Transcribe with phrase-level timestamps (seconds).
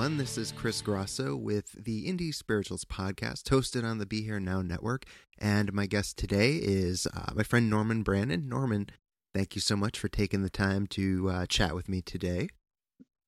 [0.00, 0.16] Everyone.
[0.16, 4.62] This is Chris Grosso with the Indie Spiritualist podcast, hosted on the Be Here Now
[4.62, 5.04] network.
[5.36, 8.48] And my guest today is uh, my friend Norman Brannon.
[8.48, 8.86] Norman,
[9.34, 12.48] thank you so much for taking the time to uh, chat with me today.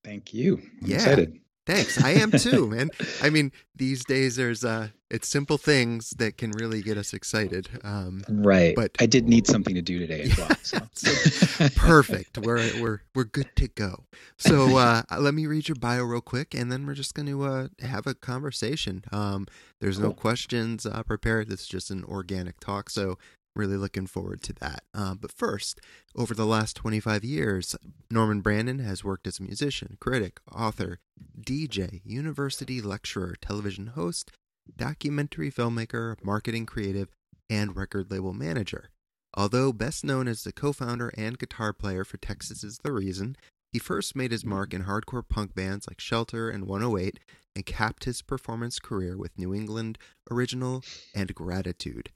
[0.03, 0.62] Thank you.
[0.83, 0.95] I'm Yeah.
[0.97, 1.42] excited.
[1.66, 2.02] Thanks.
[2.02, 2.91] I am too, man.
[3.22, 7.68] I mean, these days there's uh, it's simple things that can really get us excited.
[7.84, 8.74] Um, Right.
[8.74, 10.48] But- I did need something to do today as well.
[10.62, 10.78] So.
[10.94, 12.38] So perfect.
[12.38, 14.05] We're we're we're good to go.
[14.38, 17.44] So uh, let me read your bio real quick, and then we're just going to
[17.44, 19.05] uh, have a conversation.
[19.12, 19.46] Um,
[19.80, 21.48] there's no questions uh, prepared.
[21.48, 22.90] This is just an organic talk.
[22.90, 23.18] So
[23.55, 24.84] really looking forward to that.
[24.95, 25.81] Uh, but first,
[26.17, 27.77] over the last 25 years,
[28.11, 30.98] Norman Brannon has worked as a musician, critic, author,
[31.41, 34.30] DJ, university lecturer, television host,
[34.77, 37.08] documentary filmmaker, marketing creative,
[37.51, 38.90] and record label manager.
[39.35, 43.36] Although best known as the co founder and guitar player for Texas is the Reason,
[43.73, 47.19] he first made his mark in hardcore punk bands like Shelter and 108
[47.57, 49.98] and capped his performance career with New End
[50.30, 50.83] Original
[51.14, 52.11] and Gratitude.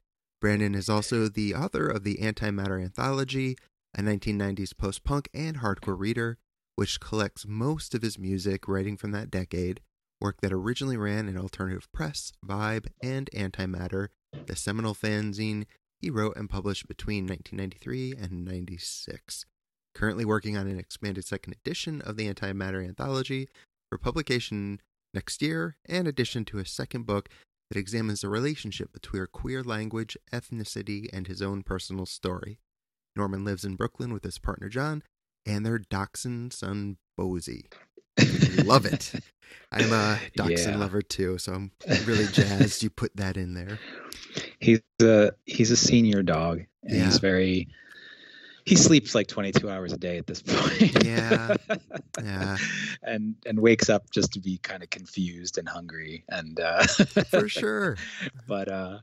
[0.47, 3.57] Brannon is also the author of the Antimatter Anthology,
[3.99, 6.39] a 1990s post punk and hardcore reader,
[6.77, 9.81] which collects most of his music writing from that decade,
[10.21, 14.11] work that originally ran in Alternative Press, Vibe, and Antimatter,
[14.47, 15.65] the seminal fanzine
[16.01, 19.47] he wrote and published between 1993 and 96.
[19.97, 23.49] Currently working on an expanded second edition of the Antimatter Anthology
[23.91, 24.81] for publication
[25.13, 27.31] next year, and addition to a second book
[27.71, 32.59] that examines the relationship between queer language, ethnicity, and his own personal story.
[33.15, 35.03] Norman lives in Brooklyn with his partner John
[35.47, 37.67] and their dachshund son Bosie.
[38.65, 39.13] Love it.
[39.73, 40.79] I'm a dachshund Yeah.
[40.79, 41.71] lover too, so I'm
[42.07, 43.79] really jazzed you put that in there.
[44.61, 46.63] He's a he's a senior dog.
[46.83, 47.05] And Yeah.
[47.07, 47.69] He's very
[48.67, 51.05] he sleeps like 22 hours a day at this point.
[51.05, 51.57] Yeah.
[52.23, 52.57] Yeah.
[53.03, 56.83] and and wakes up just to be kind of confused and hungry and uh
[57.31, 57.97] For sure.
[58.49, 58.99] but uh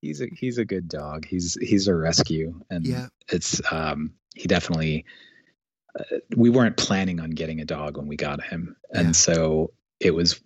[0.00, 1.26] he's a he's a good dog.
[1.26, 3.08] He's he's a rescue and Yeah.
[3.30, 5.04] it's um he definitely
[5.98, 9.12] uh, we weren't planning on getting a dog when we got him and Yeah.
[9.12, 10.40] so it was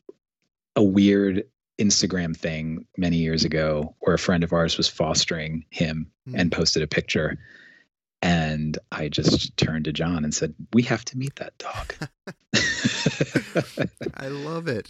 [0.75, 1.44] a weird
[1.78, 6.83] Instagram thing many years ago where a friend of ours was fostering him and posted
[6.83, 7.38] a picture
[8.22, 11.94] and I just turned to John and said we have to meet that dog.
[14.15, 14.88] I love it.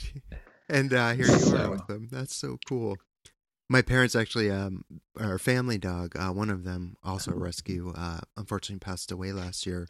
[0.68, 2.08] And uh, here you are with them.
[2.10, 2.96] That's so cool.
[3.68, 4.84] My parents actually, um,
[5.18, 9.66] our family dog, uh, one of them, also a rescue, uh, unfortunately passed away last
[9.66, 9.88] year.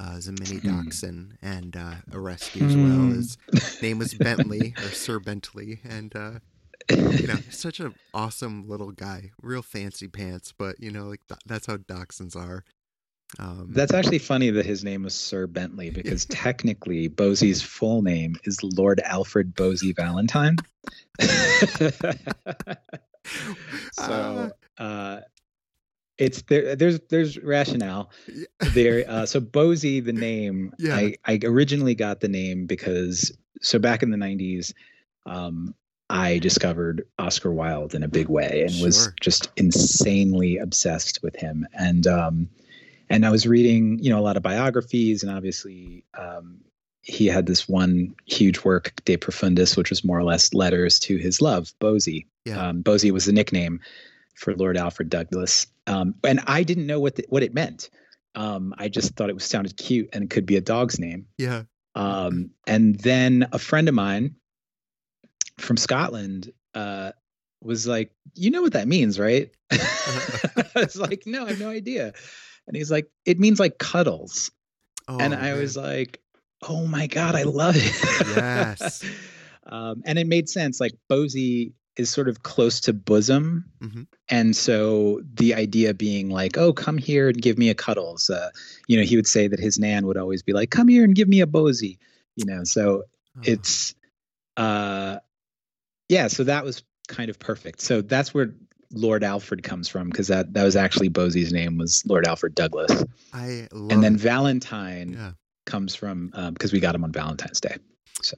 [0.00, 0.68] Uh, as a mini Hmm.
[0.68, 3.06] dachshund and uh, a rescue as well.
[3.06, 3.10] Hmm.
[3.10, 3.36] His
[3.82, 6.38] name was Bentley or Sir Bentley, and uh,
[6.90, 9.30] you know, such an awesome little guy.
[9.42, 12.64] Real fancy pants, but you know, like th- that's how dachshunds are.
[13.38, 18.36] Um, That's actually funny that his name was Sir Bentley because technically Bosie's full name
[18.44, 20.56] is Lord Alfred Bosie Valentine.
[23.92, 25.20] so uh,
[26.16, 26.74] it's there.
[26.76, 28.44] There's there's rationale Yeah.
[28.72, 29.04] there.
[29.08, 30.96] Uh, so Bosie, the name, Yeah.
[30.96, 33.30] I I originally got the name because
[33.60, 34.72] so back in the '90s,
[35.26, 35.74] um,
[36.10, 41.66] I discovered Oscar Wilde in a big way and was just insanely obsessed with him.
[41.78, 42.48] And um,
[43.10, 46.58] and I was reading, you know, a lot of biographies, and obviously, um,
[47.02, 51.16] he had this one huge work, De Profundis, which was more or less letters to
[51.16, 52.26] his love, Bosie.
[52.44, 52.68] Yeah.
[52.68, 53.80] Um, Bosie was the nickname
[54.34, 57.90] for Lord Alfred Douglas, um, and I didn't know what the, what it meant.
[58.34, 61.26] Um, I just thought it was sounded cute and it could be a dog's name.
[61.38, 61.62] yeah.
[61.94, 64.36] Um, and then a friend of mine
[65.58, 67.12] from Scotland uh,
[67.62, 71.68] was like, "You know what that means, right?" I was like, "No, I have no
[71.68, 72.12] idea."
[72.66, 74.50] And he's like, "It means like cuddles."
[75.08, 75.58] Oh, and I man.
[75.58, 76.20] was like,
[76.62, 79.04] "Oh my god, I love it!" Yes.
[79.66, 80.80] um, and it made sense.
[80.80, 84.06] Like Bosie is sort of close to bosom, Mhm.
[84.28, 88.50] and so the idea being like, "Oh, come here and give me a cuddles." Uh,
[88.86, 91.14] you know, he would say that his nan would always be like, "Come here and
[91.14, 91.98] give me a Bosie."
[92.36, 93.04] You know, so
[93.36, 93.40] Oh.
[93.44, 93.94] it's
[94.56, 95.18] uh
[96.08, 97.80] yeah so that was kind of perfect.
[97.80, 98.54] So that's where
[98.92, 103.04] lord alfred comes from because that that was actually bosie's name was lord alfred douglas.
[103.34, 104.20] I love and then it.
[104.20, 105.32] valentine Yeah.
[105.66, 107.76] comes from because we got him on valentine's day
[108.22, 108.36] so.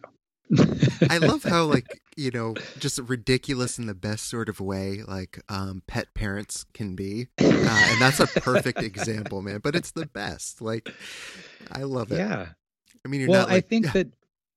[1.09, 5.41] I love how like you know just ridiculous in the best sort of way like
[5.49, 7.29] um pet parents can be.
[7.41, 10.91] Uh, and that's a perfect example man but it's the best like
[11.71, 12.19] I love it.
[12.19, 12.49] Yeah.
[13.05, 14.09] I mean you're well not i think yeah, that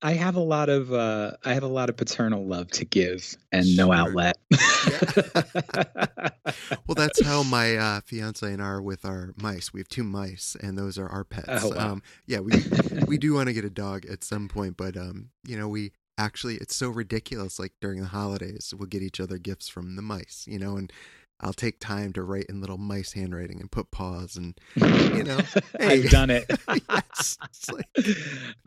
[0.04, 3.36] i have a lot of uh i have a lot of paternal love to give
[3.52, 4.38] and no outlet.
[6.88, 9.74] Well that's how my uh fiance and I are with our mice.
[9.74, 11.64] We have two mice and those are our pets.
[11.64, 11.94] Oh, wow.
[11.94, 12.52] um yeah we
[13.08, 15.94] we do want to get a dog at some point but um you know we
[16.18, 20.02] actually it's so ridiculous like during the holidays we'll get each other gifts from the
[20.02, 20.92] mice you know and
[21.44, 25.38] i'll take time to write in little mice handwriting and put paws and you know
[25.80, 26.04] hey.
[26.04, 26.50] i've done it
[26.90, 27.38] yes
[27.72, 27.86] like,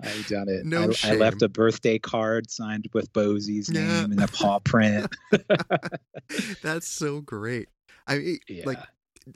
[0.02, 0.64] I've done it.
[0.64, 4.02] No I, I left a birthday card signed with Bosie's Yeah.
[4.02, 5.12] name and a paw print.
[6.62, 7.68] that's so great
[8.06, 8.64] i mean, Yeah.
[8.66, 8.78] like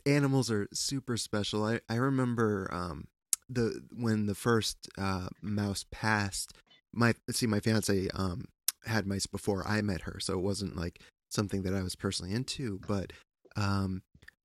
[0.07, 3.07] animals are super special i i remember um
[3.49, 6.53] the when the first uh mouse passed
[6.93, 8.45] my see my fiance um
[8.87, 11.01] had mice before i met her so it wasn't like
[11.31, 13.13] something that i was personally into but
[13.57, 14.03] um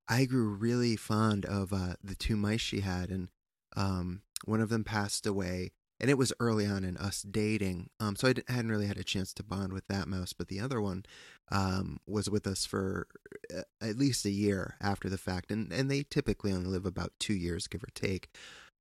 [0.07, 3.29] i grew really fond of uh the two mice she had and
[3.75, 8.15] um one of them passed away and it was early on in us dating um
[8.15, 10.81] so i hadn't really had a chance to bond with that mouse but the other
[10.81, 11.03] one
[11.51, 13.07] um was with us for
[13.55, 17.11] uh, at least a year after the fact and and they typically only live about
[17.19, 18.29] 2 years give or take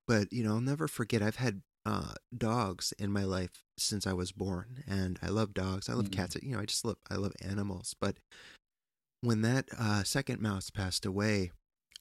[0.07, 4.13] but you know I'll never forget I've had uh dogs in my life since I
[4.15, 6.13] was born and I love dogs I love Mhm.
[6.13, 8.17] cats you know I just love I love animals but
[9.25, 11.51] when that uh second mouse passed away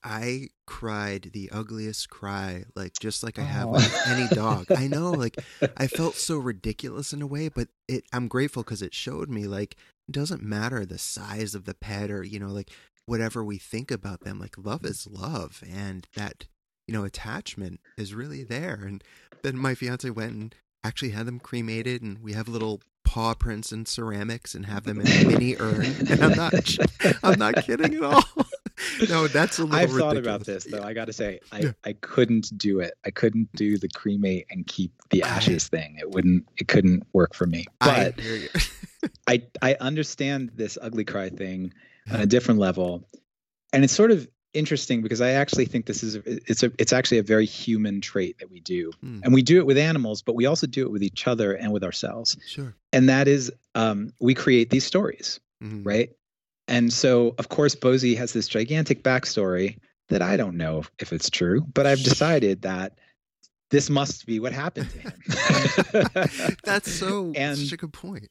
[0.04, 5.12] I cried the ugliest cry like just like I have with any dog I know
[5.12, 5.42] like
[5.78, 9.48] I felt so ridiculous in a way, but it I'm grateful because it showed me
[9.48, 9.78] like
[10.08, 12.70] it doesn't matter the size of the pet or you know like
[13.06, 14.40] whatever we think about them.
[14.40, 16.48] Like love is love, and that
[16.88, 18.82] you know attachment is really there.
[18.86, 19.04] And
[19.42, 23.72] then my fiance went and actually had them cremated, and we have little paw prints
[23.72, 25.86] and ceramics, and have them in a mini urn.
[26.10, 26.54] And I'm not
[27.24, 28.24] I'm not kidding at all.
[29.10, 29.80] no, that's a little.
[29.80, 30.82] I've thought about this though.
[30.84, 31.72] I got to say, I, Yeah.
[31.86, 32.94] I couldn't do it.
[33.06, 35.98] I couldn't do the cremate and keep the I- ashes thing.
[36.00, 36.48] It wouldn't.
[36.58, 37.66] It couldn't work for me.
[37.82, 38.48] I But you.
[39.28, 41.74] I I understand this ugly cry thing
[42.12, 43.08] on a different level,
[43.74, 46.94] and it's sort of interesting because I actually think this is a, it's a it's
[46.94, 49.20] actually a very human trait that we do, Hmm.
[49.24, 51.72] and we do it with animals, but we also do it with each other and
[51.72, 52.76] with ourselves, Sure.
[52.92, 55.86] and that is um, we create these stories, Mhm.
[55.86, 56.10] right?
[56.68, 59.78] And so, of course, Bosie has this gigantic backstory
[60.10, 62.98] that I don't know if it's true, but I've decided that
[63.70, 66.54] this must be what happened to him.
[66.64, 68.28] That's so And- such a good point.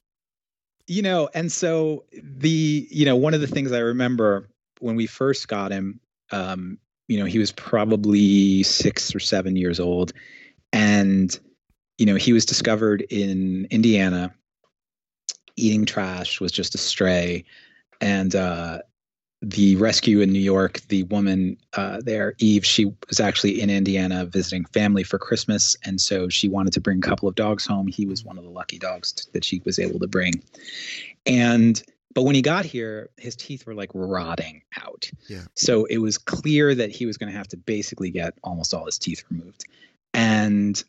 [0.86, 4.48] you know and so the you know one of the things i remember
[4.80, 6.00] when we first got him
[6.32, 10.12] um you know he was probably six or seven years old
[10.72, 11.38] and
[11.98, 14.32] you know he was discovered in indiana
[15.56, 17.44] eating trash was just a stray
[18.00, 18.78] and uh
[19.42, 24.24] the rescue in New York, the woman uh, there, Eve, she was actually in Indiana
[24.24, 25.76] visiting family for Christmas.
[25.84, 27.88] And so she wanted to bring a couple of dogs home.
[27.88, 30.40] He was one of the lucky dogs t- that she was able to bring.
[31.26, 31.82] And,
[32.14, 35.10] but when he got here, his teeth were like rotting out.
[35.28, 35.44] Yeah.
[35.54, 38.86] So it was clear that he was going to have to basically get almost all
[38.86, 39.64] his teeth removed.
[40.14, 40.82] And,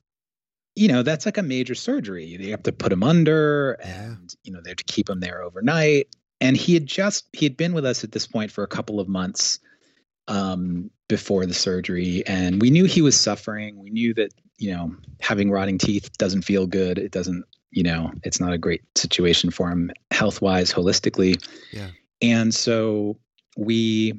[0.76, 2.26] you know, that's like a major surgery.
[2.26, 5.42] You have to put him under and, you know, they have to keep him there
[5.42, 6.08] overnight
[6.44, 9.00] and he had just he had been with us at this point for a couple
[9.00, 9.60] of months
[10.28, 14.96] um, before the surgery and we knew he was suffering we knew that you know
[15.20, 19.50] having rotting teeth doesn't feel good it doesn't you know it's not a great situation
[19.52, 21.90] for him health wise holistically Yeah.
[22.22, 23.18] and so
[23.58, 24.14] we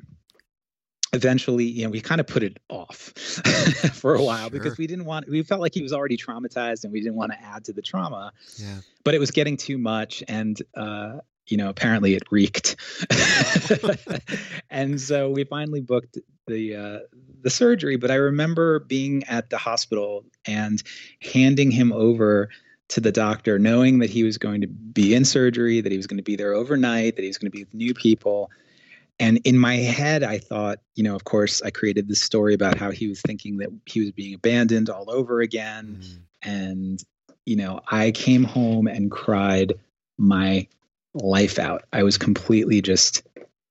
[1.13, 2.97] eventually you know we kind of put it off
[3.95, 6.93] for a while because we didn't want we felt like he was already traumatized and
[6.93, 8.79] we didn't want to add to the trauma Yeah.
[9.05, 12.75] but it was getting too much and uh you know apparently it reeked
[14.71, 16.99] and so we finally booked the uh,
[17.43, 20.83] the surgery, but I remember being at the hospital and
[21.21, 22.49] handing him over
[22.95, 26.07] to the doctor, knowing that he was going to be in surgery, that he was
[26.07, 28.53] going to be there overnight, that he was going to be with new people.
[29.19, 32.79] And in my head, I thought, you know, of course, I created this story about
[32.79, 36.03] how he was thinking that he was being abandoned all over again.
[36.03, 36.19] Mm.
[36.45, 37.05] And,
[37.45, 39.73] you know, I came home and cried
[40.17, 40.69] my
[41.15, 41.83] life out.
[41.93, 43.27] I was completely just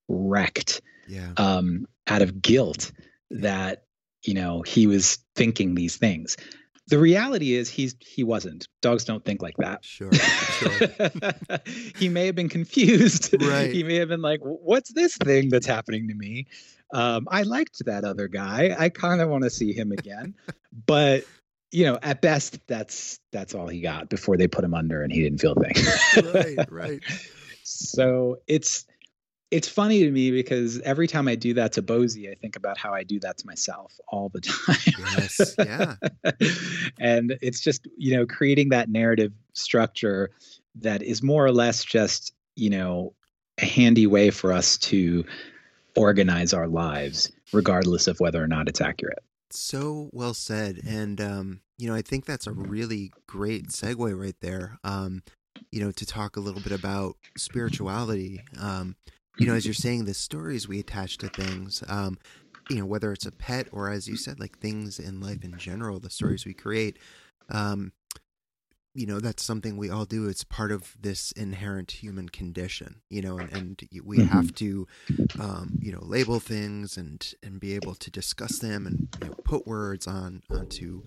[0.09, 1.31] wrecked yeah.
[1.37, 2.91] um, out of guilt
[3.31, 3.83] that,
[4.21, 6.35] you know, he was thinking these things.
[6.87, 8.67] The reality is he's he wasn't.
[8.81, 9.85] Dogs don't think like that.
[9.85, 10.11] Sure.
[10.11, 10.89] sure.
[11.97, 13.33] he may have been confused.
[13.41, 13.71] Right.
[13.71, 16.47] He may have been like, "What's this thing that's happening to me?"
[16.93, 18.75] Um, I liked that other guy.
[18.77, 20.35] I kind of want to see him again,
[20.85, 21.23] but
[21.71, 25.11] you know, at best, that's that's all he got before they put him under, and
[25.11, 26.33] he didn't feel a thing.
[26.33, 26.71] right.
[26.71, 27.01] Right.
[27.65, 28.85] So it's
[29.53, 32.75] it's funny to me because every time I do that to Bosie, I think about
[32.75, 34.75] how I do that to myself all the time.
[35.15, 35.55] yes.
[35.59, 35.95] Yeah.
[36.99, 40.31] and it's just, you know, creating that narrative structure
[40.81, 43.13] that is more or less just, you know,
[43.59, 45.23] a handy way for us to
[45.95, 49.23] organize our lives, regardless of whether or not it's accurate.
[49.51, 50.79] So well said.
[50.83, 54.79] And, um, you know, I think that's a really great segue right there.
[54.83, 55.21] Um,
[55.71, 58.41] you know, to talk a little bit about spirituality.
[58.59, 58.95] Um,
[59.37, 62.17] you know, as you're saying, the stories we attach to things, um,
[62.69, 65.57] you know, whether it's a pet or, as you said, like things in life in
[65.57, 66.97] general, the stories we create,
[67.49, 67.91] um,
[68.95, 70.27] you know, that's something we all do.
[70.27, 74.27] It's part of this inherent human condition, you know, and, and we mm-hmm.
[74.27, 74.87] have to,
[75.39, 79.35] um, you know, label things and and be able to discuss them and you know,
[79.43, 81.03] put words on onto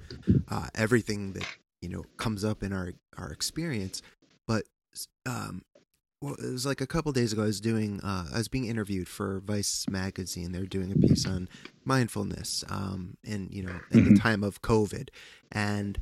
[0.49, 1.47] uh, everything that
[1.81, 4.03] you know comes up in our our experience.
[4.49, 4.65] But
[5.25, 5.63] um,
[6.27, 7.43] well, it was like a couple days ago.
[7.43, 10.51] I was doing, uh, I was being interviewed for Vice magazine.
[10.51, 11.49] They're doing a piece on
[11.85, 14.15] mindfulness, um, in you know, in mm-hmm.
[14.15, 15.11] the time of COVID,
[15.53, 16.01] and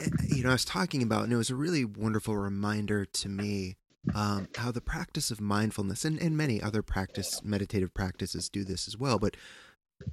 [0.00, 3.28] eh, you know, I was talking about, and it was a really wonderful reminder to
[3.28, 3.76] me
[4.14, 8.88] um, how the practice of mindfulness and, and many other practice meditative practices do this
[8.88, 9.36] as well, but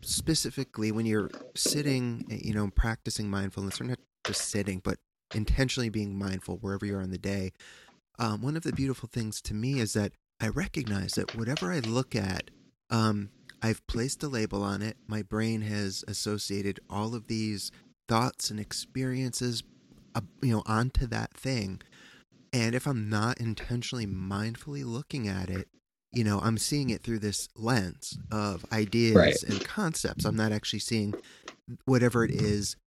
[0.02, 4.98] specifically when you're sitting, eh, you know, practicing mindfulness, or not just sitting, but
[5.34, 7.52] intentionally being mindful wherever you are in the day
[8.20, 11.80] um, one of the beautiful things to me is that I recognize that whatever I
[11.80, 12.52] look at,
[12.90, 13.30] um,
[13.62, 14.98] I've placed a label on it.
[15.08, 17.72] My brain has associated all of these
[18.08, 19.64] thoughts and experiences,
[20.14, 21.82] uh, you know, onto that thing.
[22.54, 25.68] And if I'm not intentionally mindfully looking at it,
[26.14, 29.44] you know, I'm seeing it through this lens of ideas right.
[29.44, 30.24] and concepts.
[30.24, 31.14] I'm not actually seeing
[31.84, 32.78] whatever it is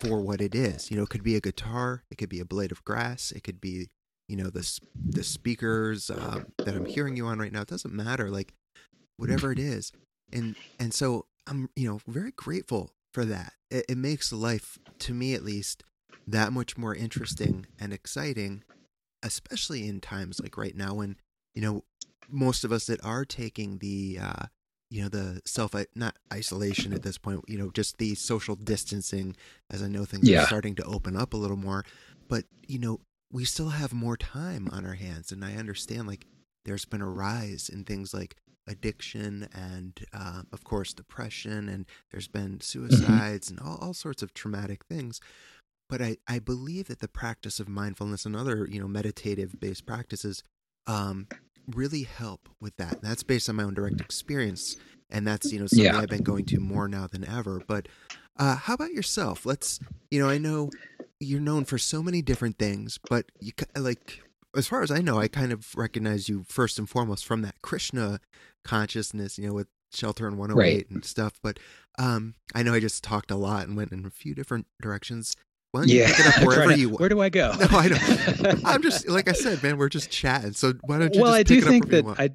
[0.00, 0.90] for what it is.
[0.90, 3.42] You know, it could be a guitar, it could be a blade of grass, it
[3.44, 3.88] could be
[4.28, 7.62] you know the the speakers uh, that I'm hearing you on right now.
[7.62, 8.52] It doesn't matter, like
[9.16, 9.92] whatever it is,
[10.32, 13.54] and and so I'm you know very grateful for that.
[13.70, 15.82] It, it makes life, to me at least,
[16.26, 18.62] that much more interesting and exciting,
[19.22, 21.16] especially in times like right now when
[21.54, 21.84] you know
[22.28, 24.46] most of us that are taking the uh,
[24.90, 29.36] you know the self not isolation at this point you know just the social distancing
[29.70, 30.42] as i know things yeah.
[30.42, 31.84] are starting to open up a little more
[32.28, 35.32] but you know we still have more time on our hands.
[35.32, 36.26] And I understand, like,
[36.64, 42.28] there's been a rise in things like addiction and, uh, of course, depression, and there's
[42.28, 42.60] been mm-hmm.
[42.60, 43.58] suicides mm-hmm.
[43.58, 45.20] and all, all sorts of traumatic things.
[45.88, 49.86] But I, I believe that the practice of mindfulness and other, you know, meditative based
[49.86, 50.42] practices
[50.86, 51.26] um,
[51.74, 52.92] really help with that.
[52.92, 54.76] And that's based on my own direct experience.
[55.08, 55.98] And that's, you know, something yeah.
[55.98, 57.62] I've been going to more now than ever.
[57.66, 57.88] But
[58.38, 59.46] uh, how about yourself?
[59.46, 59.80] Let's,
[60.10, 60.68] you know, I know
[61.20, 64.20] you're known for so many different things, but you like
[64.56, 67.60] as far as I know, I kind of recognize you first and foremost from that
[67.62, 68.20] Krishna
[68.64, 70.90] consciousness, you know, with Shelter and 108 right.
[70.90, 71.34] and stuff.
[71.42, 71.58] But
[71.98, 75.34] um, I know I just talked a lot and went in a few different directions.
[75.72, 76.08] Why don't you yeah.
[76.08, 77.52] pick it up wherever to, you Where do I go?
[77.58, 78.64] No, I don't.
[78.66, 79.76] I'm just like I said, man.
[79.76, 80.52] We're just chatting.
[80.52, 81.22] So why don't you?
[81.22, 82.30] Well, I do think that I.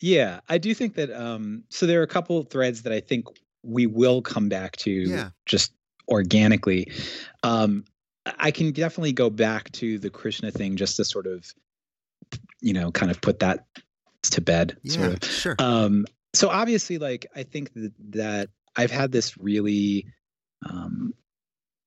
[0.00, 1.10] Yeah, I do think that.
[1.10, 3.26] Um, so there are a couple of threads that I think
[3.62, 4.90] we will come back to.
[4.90, 5.30] Yeah.
[5.46, 5.72] Just
[6.08, 6.90] organically.
[7.42, 7.84] Um,
[8.38, 11.46] I can definitely go back to the Krishna thing just to sort of,
[12.60, 13.66] you know, kind of put that
[14.22, 14.76] to bed.
[14.82, 15.30] Yeah, sort of.
[15.30, 15.56] sure.
[15.58, 20.06] Um, so obviously, like I think that, that I've had this really,
[20.68, 21.14] um,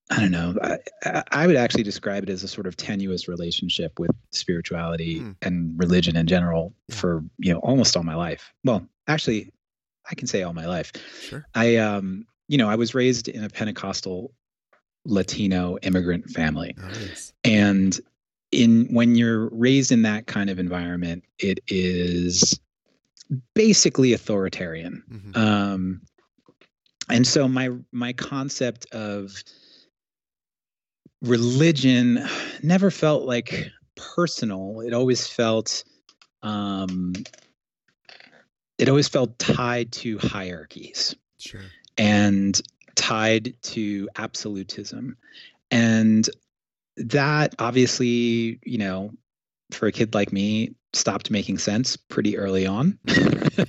[0.09, 0.55] I don't know.
[0.61, 5.31] I, I, would actually describe it as a sort of tenuous relationship with spirituality hmm.
[5.41, 6.95] and religion in general yeah.
[6.95, 8.51] for you know almost all my life.
[8.63, 9.53] Well, actually,
[10.09, 10.91] I can say all my life.
[11.21, 11.45] Sure.
[11.55, 14.33] I um, you know, I was raised in a Pentecostal
[15.05, 16.75] Latino immigrant family.
[16.77, 17.33] Nice.
[17.43, 17.99] And
[18.51, 22.59] in when you're raised in that kind of environment, it is
[23.53, 25.03] basically authoritarian.
[25.09, 25.41] Mm-hmm.
[25.41, 26.01] Um,
[27.09, 29.43] and so my my concept of
[31.21, 32.25] religion
[32.61, 34.81] never felt like personal.
[34.81, 35.83] It always felt
[36.43, 37.13] um,
[38.77, 41.15] it always felt tied to hierarchies.
[41.37, 41.61] Sure.
[41.97, 42.59] And
[43.01, 45.17] tied to absolutism.
[45.71, 46.29] And
[46.97, 49.11] that obviously, you know,
[49.71, 52.99] for a kid like me, stopped making sense pretty early on.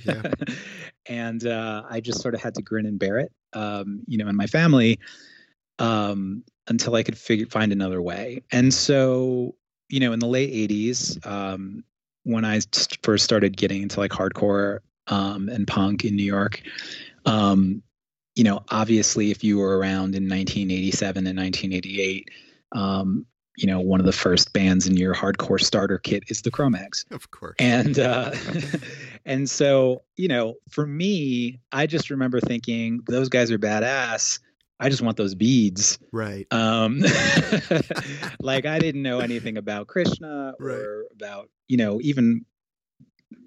[0.05, 0.21] Yeah.
[1.07, 4.27] and uh, I just sort of had to grin and bear it, um, you know,
[4.27, 4.99] in my family
[5.79, 8.43] um, until I could figure find another way.
[8.51, 9.55] And so,
[9.89, 11.83] you know, in the late 80s, um,
[12.23, 12.59] when I
[13.01, 16.61] first started getting into like hardcore um, and punk in New York,
[17.25, 17.81] um,
[18.35, 22.29] you know, obviously, if you were around in 1987 and 1988,
[22.73, 23.25] um,
[23.57, 27.05] you know, one of the first bands in your hardcore starter kit is the Cro-Mags.
[27.11, 27.55] Of course.
[27.59, 28.31] And uh,
[29.25, 34.39] and so, you know, for me, I just remember thinking those guys are badass.
[34.79, 35.99] I just want those beads.
[36.11, 36.47] Right.
[36.51, 37.03] Um,
[38.41, 41.05] like I didn't know anything about Krishna or right.
[41.15, 42.45] about, you know, even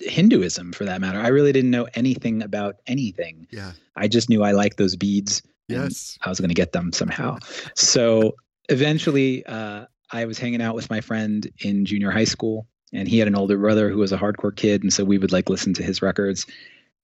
[0.01, 1.19] Hinduism for that matter.
[1.19, 3.47] I really didn't know anything about anything.
[3.51, 3.73] Yeah.
[3.97, 5.43] I just knew I liked those beads.
[5.69, 6.19] Yes.
[6.23, 7.39] I was going to get them somehow.
[7.75, 8.37] So
[8.69, 13.19] eventually, uh, I was hanging out with my friend in junior high school, and he
[13.19, 14.83] had an older brother who was a hardcore kid.
[14.83, 16.47] And so we would like listen to his records.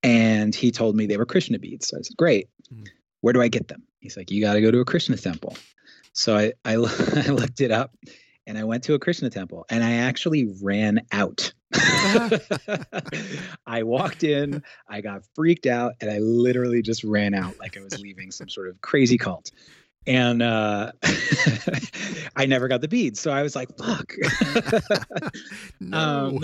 [0.03, 1.89] And he told me they were Krishna beads.
[1.89, 2.49] So I said, Great.
[2.73, 2.89] Mm.
[3.21, 3.83] Where do I get them?
[4.01, 5.57] He's like, You got to go to a Krishna temple.
[6.13, 6.75] So I, I, I
[7.31, 7.95] looked it up
[8.47, 11.53] and I went to a Krishna temple and I actually ran out.
[13.67, 17.83] I walked in, I got freaked out, and I literally just ran out like I
[17.83, 19.51] was leaving some sort of crazy cult.
[20.07, 20.93] And uh,
[22.37, 23.21] I never got the beads.
[23.21, 24.13] So I was like, fuck.
[25.81, 25.97] no.
[25.97, 26.39] Um,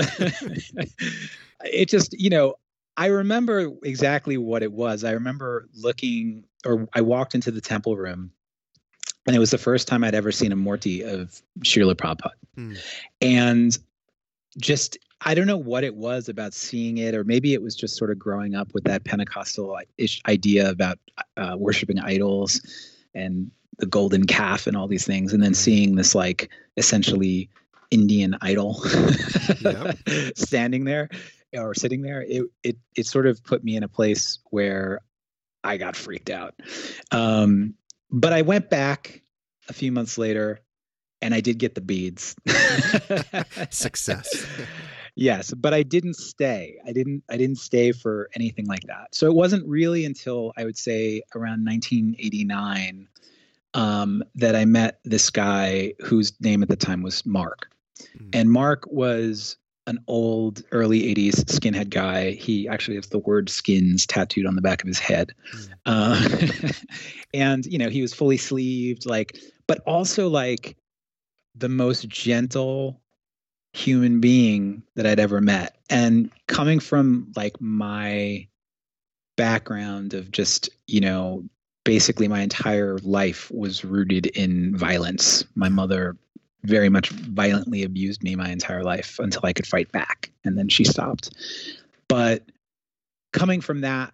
[1.64, 2.55] it just, you know,
[2.97, 5.02] I remember exactly what it was.
[5.02, 8.31] I remember looking, or I walked into the temple room
[9.28, 12.30] and it was the first time I'd ever seen a murti of Srila Prabhupada.
[12.54, 12.73] Hmm.
[13.20, 13.78] And
[14.56, 17.97] just, I don't know what it was about seeing it, or maybe it was just
[17.97, 20.99] sort of growing up with that Pentecostal ish idea about
[21.36, 25.54] uh, worshiping idols and the golden calf and all these things, and then hmm.
[25.54, 27.50] seeing this like essentially
[27.91, 28.75] Indian idol
[30.36, 31.10] standing there
[31.54, 32.23] or sitting there.
[32.23, 35.00] It it it sort of put me in a place where
[35.62, 36.54] I got freaked out.
[37.12, 37.75] Um,
[38.10, 39.23] but I went back
[39.68, 40.60] a few months later
[41.21, 42.36] and I did get the beads.
[43.71, 44.47] Success.
[45.14, 46.78] yes, but I didn't stay.
[46.86, 49.14] I didn't I didn't stay for anything like that.
[49.14, 53.08] So it wasn't really until I would say around 1989
[53.75, 57.68] um, that I met this guy whose name at the time was Mark.
[58.16, 58.30] Mm.
[58.32, 59.56] And Mark was
[59.89, 62.33] an old early 80s skinhead guy.
[62.33, 65.35] He actually has the word skins tattooed on the back of his head.
[65.55, 65.73] Mm.
[65.87, 66.73] Uh,
[67.35, 70.77] and, you know, he was fully sleeved, like, but also like
[71.55, 73.01] the most gentle
[73.73, 75.79] human being that I'd ever met.
[75.89, 78.47] And coming from like my
[79.37, 81.45] background of just, you know,
[81.85, 85.45] basically my entire life was rooted in violence.
[85.55, 86.19] My mother
[86.64, 90.30] very much violently abused me my entire life until I could fight back.
[90.44, 91.30] And then she stopped.
[92.08, 92.42] But
[93.32, 94.12] coming from that,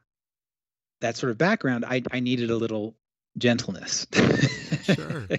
[1.00, 2.94] that sort of background, I, I needed a little
[3.38, 4.06] gentleness.
[4.82, 5.26] sure.
[5.30, 5.36] Yeah.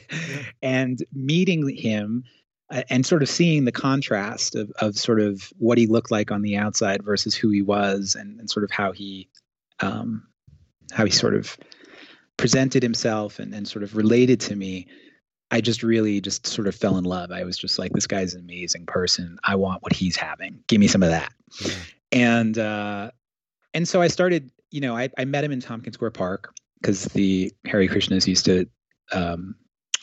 [0.61, 2.23] And meeting him
[2.71, 6.31] uh, and sort of seeing the contrast of, of sort of what he looked like
[6.31, 9.29] on the outside versus who he was and, and sort of how he
[9.81, 10.27] um,
[10.91, 11.57] how he sort of
[12.37, 14.87] presented himself and, and sort of related to me
[15.55, 17.31] I just really just sort of fell in love.
[17.31, 19.39] I was just like, this guy's an amazing person.
[19.41, 20.59] I want what he's having.
[20.67, 21.31] Give me some of that.
[21.61, 21.73] Yeah.
[22.11, 23.11] And uh,
[23.73, 24.51] and so I started.
[24.71, 28.43] You know, I, I met him in Tompkins Square Park because the Hare Krishnas used
[28.45, 28.67] to
[29.13, 29.55] um,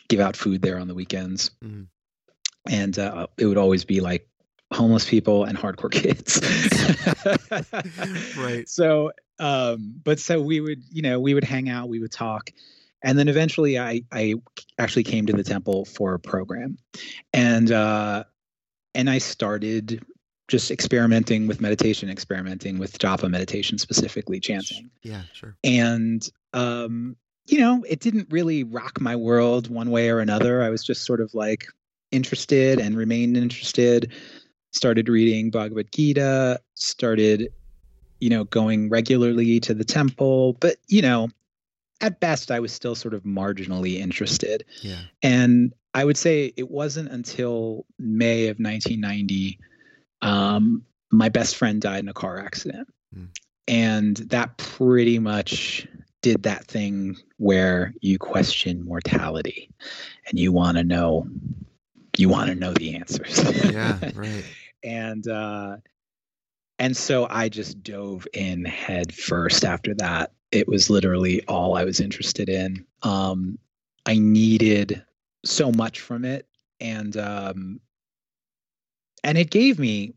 [0.09, 1.87] give out food there on the weekends, mm.
[2.71, 4.27] and uh, it would always be like
[4.73, 6.41] homeless people and hardcore kids.
[8.39, 8.67] right.
[8.71, 12.51] So, um, but so we would, you know, we would hang out, we would talk,
[13.03, 14.35] and then eventually I I
[14.79, 16.79] actually came to the temple for a program,
[17.33, 18.25] and uh,
[18.95, 20.05] and I started
[20.49, 24.91] just experimenting with meditation, experimenting with japa meditation specifically, chanting.
[25.03, 25.57] Yeah, sure.
[25.65, 30.63] And um, you know, it didn't really rock my world one way or another.
[30.63, 31.67] I was just sort of like
[32.11, 34.13] interested and remained interested.
[34.73, 36.61] Started reading Bhagavad Gita.
[36.75, 37.53] Started,
[38.21, 40.55] you know, going regularly to the temple.
[40.61, 41.29] But you know,
[42.03, 44.65] at best, I was still sort of marginally interested.
[44.83, 45.01] Yeah.
[45.23, 49.59] And I would say it wasn't until May of 1990,
[50.21, 52.89] um, my best friend died in a car accident.
[53.17, 53.29] Mm.
[53.69, 55.87] And that pretty much
[56.23, 59.71] did that thing where you question mortality
[60.29, 61.27] and you want to know
[62.19, 63.43] you want to know the answers.
[63.73, 64.45] yeah, right.
[64.85, 65.77] and uh
[66.79, 70.33] and so I just dove in head first after that.
[70.53, 72.87] It was literally all I was interested in.
[73.03, 73.59] Um
[74.07, 75.03] I needed
[75.45, 76.47] so much from it
[76.81, 77.81] and um
[79.25, 80.15] and it gave me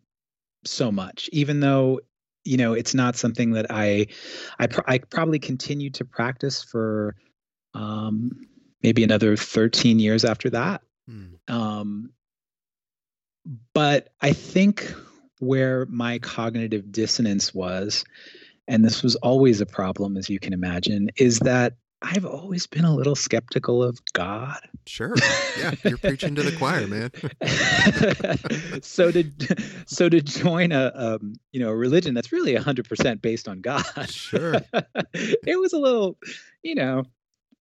[0.65, 1.99] so much even though
[2.43, 4.05] you know it's not something that i
[4.59, 7.15] i, pr- I probably continued to practice for
[7.73, 8.31] um
[8.83, 10.81] maybe another 13 years after that
[11.47, 12.11] um
[13.73, 14.93] but i think
[15.39, 18.05] where my cognitive dissonance was
[18.67, 22.85] and this was always a problem as you can imagine is that I've always been
[22.85, 24.59] a little skeptical of God.
[24.85, 25.15] Sure.
[25.57, 27.09] Yeah, you're preaching to the choir, man.
[28.83, 29.23] so to
[29.87, 33.83] so to join a um, you know a religion that's really 100% based on God.
[34.09, 34.55] Sure.
[35.13, 36.17] it was a little,
[36.61, 37.05] you know,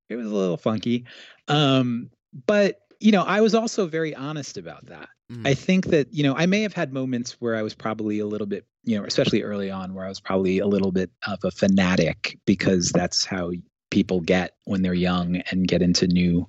[0.09, 1.05] it was a little funky.
[1.49, 2.11] Um,
[2.47, 5.09] but you know, I was also very honest about that.
[5.31, 5.47] Mm.
[5.47, 8.27] I think that, you know, I may have had moments where I was probably a
[8.27, 11.42] little bit, you know, especially early on where I was probably a little bit of
[11.44, 13.53] a fanatic because that's how
[13.90, 16.49] people get when they're young and get into new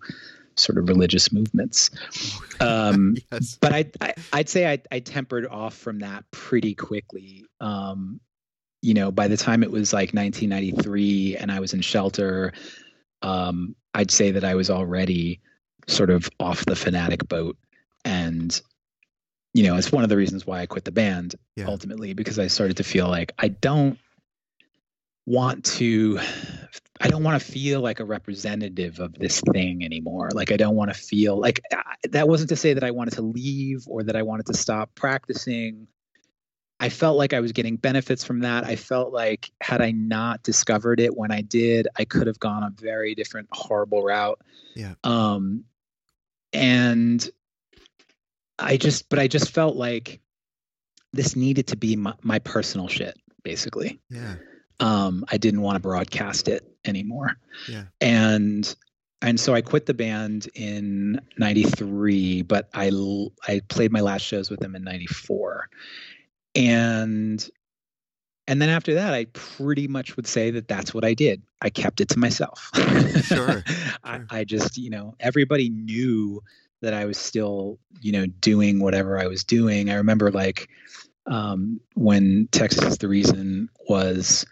[0.56, 1.92] sort of religious movements.
[2.62, 3.58] Um, yes.
[3.60, 7.44] but I, I I'd say I, I tempered off from that pretty quickly.
[7.60, 8.22] Um,
[8.82, 12.54] you know, by the time it was like 1993 and I was in shelter,
[13.22, 15.42] um, I'd say that I was already
[15.88, 17.58] sort of off the fanatic boat.
[18.06, 18.62] And,
[19.56, 21.68] you know, it's one of the reasons why I quit the band Yeah.
[21.68, 23.98] ultimately, because I started to feel like I don't
[25.26, 26.20] want to
[27.00, 30.30] I don't want to feel like a representative of this thing anymore.
[30.34, 33.14] Like I don't want to feel like I- that wasn't to say that I wanted
[33.16, 35.88] to leave or that I wanted to stop practicing.
[36.82, 38.66] I felt like I was getting benefits from that.
[38.66, 42.64] I felt like had I not discovered it when I did, I could have gone
[42.64, 44.42] a very different horrible route.
[44.76, 44.96] Yeah.
[45.06, 45.64] Um
[46.52, 47.28] and
[48.60, 50.20] I just but I just felt like
[51.14, 54.36] this needed to be my, my personal shit basically Yeah.
[54.80, 57.38] um, I didn't want to broadcast it anymore.
[57.70, 57.84] Yeah.
[58.02, 58.76] And
[59.22, 62.92] and so I quit the band in 93, but I
[63.48, 65.68] I played my last shows with them in 94.
[66.54, 67.50] And
[68.48, 71.42] and then after that, I pretty much would say that that's what I did.
[71.62, 72.70] I kept it to myself.
[73.24, 73.64] Sure,
[74.04, 74.26] I, sure.
[74.30, 76.44] I just, you know, everybody knew
[76.86, 79.90] that I was still, you know, doing whatever I was doing.
[79.90, 80.70] I remember like
[81.26, 84.46] um, when Texas is the Reason was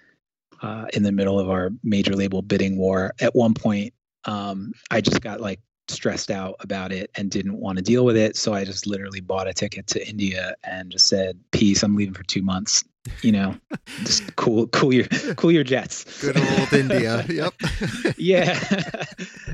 [0.63, 3.13] uh, in the middle of our major label bidding war.
[3.21, 3.93] At one point,
[4.25, 5.59] um, I just got like
[5.93, 8.35] stressed out about it and didn't want to deal with it.
[8.35, 12.13] So I just literally bought a ticket to India and just said, "Peace, I'm leaving
[12.13, 12.83] for two months."
[13.21, 13.55] You know,
[14.05, 16.21] just cool, cool your, cool your jets.
[16.21, 17.25] Good old India.
[17.27, 17.53] Yep.
[18.17, 18.57] yeah,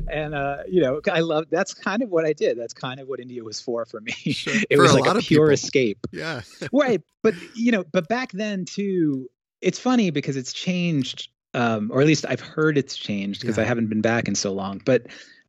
[0.07, 1.45] and uh, you know, I love.
[1.49, 2.59] That's kind of what I did.
[2.59, 4.11] That's kind of what India was for for me.
[4.11, 4.53] Sure.
[4.69, 5.53] It For was a like lot a of pure people.
[5.53, 6.41] escape yeah.
[6.71, 9.29] right but you know but back then too
[9.61, 13.63] it's funny because it's changed um or at least i've heard it's changed because i
[13.63, 15.07] haven't been back in so long but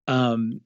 [0.09, 0.61] um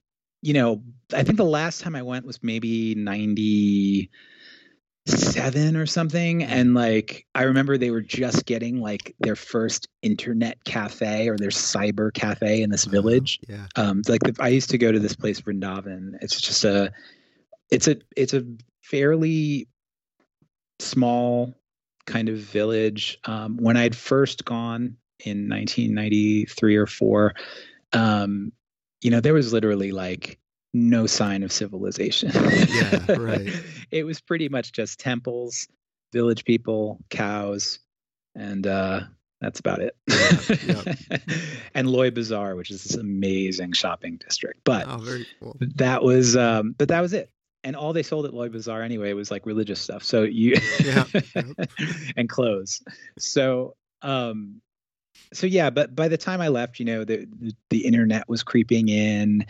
[0.44, 0.82] you know
[1.14, 7.44] i think the last time i went was maybe 97 or something and like i
[7.44, 12.68] remember they were just getting like their first internet cafe or their cyber cafe in
[12.68, 12.92] this Wow.
[12.92, 13.66] village Yeah.
[13.76, 16.92] um like the, i used to go to this place vrindavan it's just a
[17.70, 18.44] it's a it's a
[18.82, 19.66] fairly
[20.78, 21.54] small
[22.04, 27.34] kind of village um when i'd first gone in 1993 or 4
[27.94, 28.52] um
[29.04, 30.38] you know there was literally like
[30.72, 32.32] no sign of civilization.
[32.34, 33.48] Yeah, right.
[33.92, 35.68] it was pretty much just temples
[36.12, 37.78] village people cows
[38.34, 39.02] and uh
[39.40, 39.94] that's about it.
[40.08, 41.18] Yeah,
[41.74, 44.60] and loi bazaar which is this amazing shopping district.
[44.64, 45.04] But Oh,
[45.38, 45.56] cool.
[45.76, 47.30] that was um but that was it.
[47.62, 50.04] And all they sold at Loi Bazaar anyway was like religious stuff.
[50.04, 51.04] So you Yeah,
[52.16, 52.82] and clothes.
[53.18, 54.60] So um
[55.32, 58.42] so yeah but by the time i left you know the the, the internet was
[58.42, 59.46] creeping in.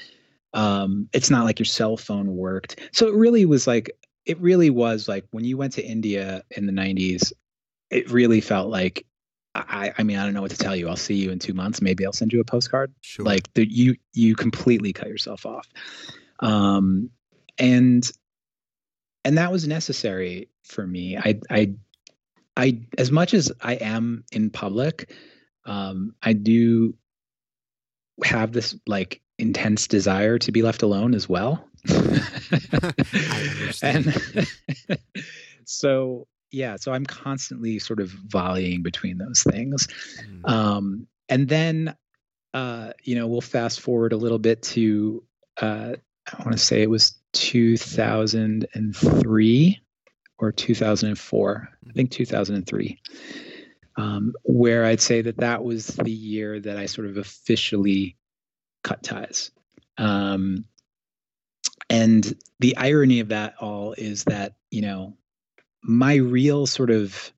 [0.52, 2.78] Um it's not like your cell phone worked.
[2.92, 3.90] So it really was like
[4.24, 7.32] it really was like when you went to india in the 90s
[7.90, 9.04] it really felt like
[9.54, 10.88] i i mean i don't know what to tell you.
[10.88, 11.82] I'll see you in two months.
[11.82, 12.94] Maybe i'll send you a postcard.
[13.00, 13.24] Sure.
[13.24, 15.68] like the, you you completely cut yourself off.
[16.40, 17.10] Um
[17.58, 18.08] and
[19.24, 21.16] and that was necessary for me.
[21.16, 21.74] I i
[22.56, 25.12] i as much as i am in public
[25.66, 26.94] um i do
[28.22, 31.68] have this like intense desire to be left alone as well.
[33.82, 34.14] And
[35.64, 39.88] so yeah so i'm constantly sort of volleying between those things.
[40.22, 40.48] Mm.
[40.48, 41.96] um, and then
[42.54, 45.24] uh, you know, we'll fast forward a little bit to,
[45.60, 45.94] uh,
[46.32, 49.80] I want to say it was 2003
[50.38, 51.68] or 2004.
[51.88, 53.00] I think 2003,
[53.96, 58.16] um, where I'd say that that was the year that I sort of officially
[58.82, 59.50] cut ties.
[59.98, 60.64] Um,
[61.88, 65.16] and the irony of that all is that, you know,
[65.82, 67.32] my real sort of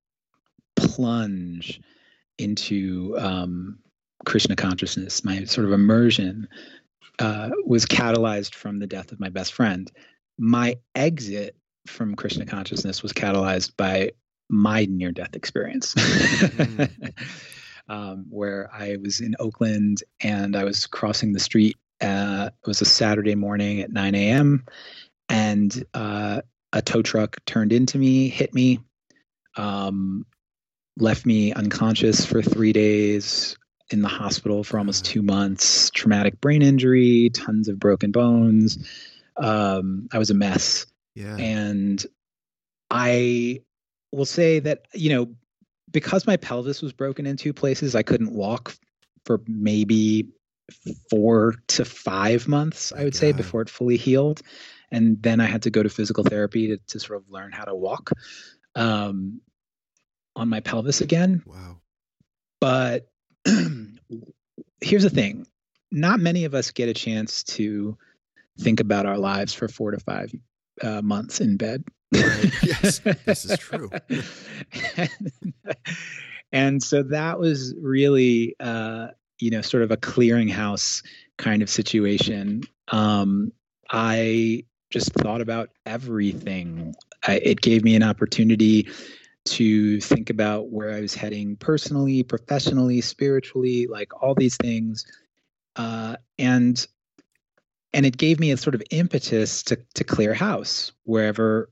[0.77, 1.81] plunge
[2.39, 3.79] into um,
[4.25, 6.49] Krishna consciousness, my sort of immersion,
[7.19, 9.91] uh, was catalyzed from the death of my best friend.
[10.39, 14.13] My exit from Krishna consciousness was catalyzed by
[14.49, 17.13] my near death experience, mm.
[17.89, 21.77] um, where I was in Oakland and I was crossing the street.
[22.01, 24.65] Uh, it was a Saturday morning at 9 a.m.
[25.29, 28.81] and uh, a tow truck turned into me, hit me,
[29.57, 30.27] um,
[30.99, 33.57] left me unconscious for three days
[33.91, 38.79] in the hospital for almost two months, traumatic brain injury, tons of broken bones.
[39.37, 40.87] Um, I was a mess.
[41.15, 41.37] Yeah.
[41.37, 42.05] And
[42.91, 43.63] I
[44.17, 45.29] will say that, you know,
[45.93, 48.75] because my pelvis was broken in two places, I couldn't walk
[49.25, 50.29] for maybe
[51.11, 53.19] four to five months, I would God.
[53.19, 54.41] say, before it fully healed.
[54.91, 57.65] And then I had to go to physical therapy to, to sort of learn how
[57.65, 58.13] to walk
[58.75, 59.41] um,
[60.35, 61.43] on my pelvis again.
[61.45, 61.79] Wow.
[62.61, 63.09] But
[64.81, 65.47] here's the thing
[65.93, 67.97] not many of us get a chance to
[68.59, 70.33] think about our lives for four to five
[70.83, 71.85] uh, months in bed.
[72.13, 72.53] Right.
[72.63, 73.91] Yes, this is true.
[74.97, 75.33] and,
[76.53, 79.09] and, so that was really, uh,
[79.39, 81.05] you know, sort of a clearinghouse
[81.37, 82.63] kind of situation.
[82.89, 83.53] Um,
[83.91, 86.95] I just thought about everything.
[87.27, 88.89] I, it gave me an opportunity
[89.47, 95.07] to think about where I was heading personally, professionally, spiritually, like all these things.
[95.77, 96.85] Uh, and
[97.93, 101.71] and it gave me a sort of impetus to to clear house wherever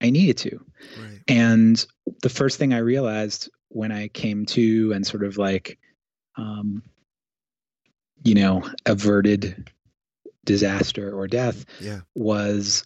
[0.00, 0.64] I needed to.
[1.00, 1.20] Right.
[1.28, 1.86] And
[2.22, 5.78] the first thing I realized when I came to and sort of like
[6.36, 6.82] um,
[8.22, 9.70] you know, averted
[10.44, 12.00] disaster or death yeah.
[12.14, 12.84] was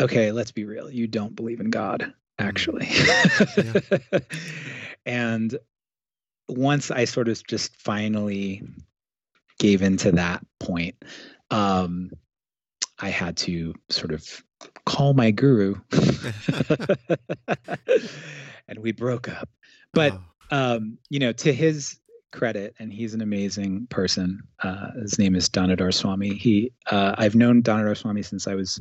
[0.00, 0.90] okay, let's be real.
[0.90, 2.12] You don't believe in God.
[2.38, 2.46] Mm.
[2.46, 2.88] actually.
[3.56, 4.18] Yeah.
[5.06, 5.58] and
[6.48, 8.62] once I sort of just finally
[9.58, 10.96] gave into that point,
[11.50, 12.10] um,
[12.98, 14.42] I had to sort of
[14.84, 15.74] call my guru
[18.68, 19.48] and we broke up.
[19.92, 20.18] But,
[20.50, 20.76] oh.
[20.76, 21.98] um, you know, to his
[22.32, 24.42] credit, and he's an amazing person.
[24.62, 26.34] Uh, his name is Dhanurdhara Swami.
[26.34, 28.80] He, uh, I've known Dhanurdhara Swami since I was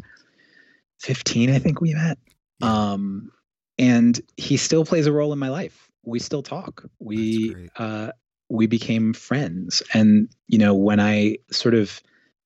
[0.99, 2.17] 15, I think we met.
[2.61, 3.31] Um,
[3.77, 5.89] and he still plays a role in my life.
[6.03, 6.85] We still talk.
[6.99, 8.11] We uh,
[8.47, 12.01] we became friends, and you know when I sort of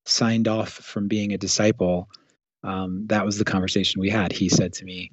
[0.10, 2.10] signed off from being a disciple,
[2.64, 4.32] um, that was the conversation we had.
[4.32, 5.12] He said to me,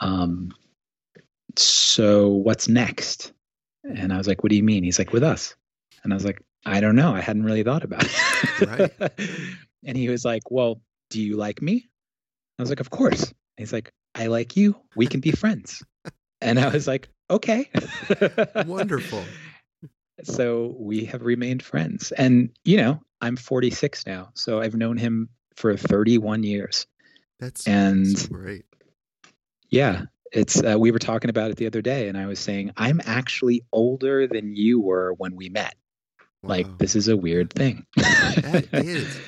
[0.00, 0.52] um,
[1.56, 3.32] "So what's next?"
[3.84, 5.54] And I was like, "What do you mean?" He's like, "With us,"
[6.02, 7.14] and I was like, "I don't know.
[7.14, 8.60] I hadn't really thought about it."
[9.00, 9.12] Right.
[9.84, 11.88] and he was like, "Well, do you like me?"
[12.58, 14.76] I was like, "Of course." He's like, I like you.
[14.96, 15.82] We can be friends.
[16.40, 17.70] and I was like, okay.
[18.66, 19.22] Wonderful.
[20.26, 22.12] So we have remained friends.
[22.12, 24.30] And, you know, I'm 46 now.
[24.34, 26.86] So I've known him for 31 years.
[27.38, 28.64] That's and so great.
[29.68, 30.04] Yeah.
[30.32, 33.00] It's uh, we were talking about it the other day and I was saying I'm
[33.04, 35.74] actually older than you were when we met.
[36.42, 36.50] Wow.
[36.50, 37.84] Like this is a weird thing.
[37.96, 39.20] that is.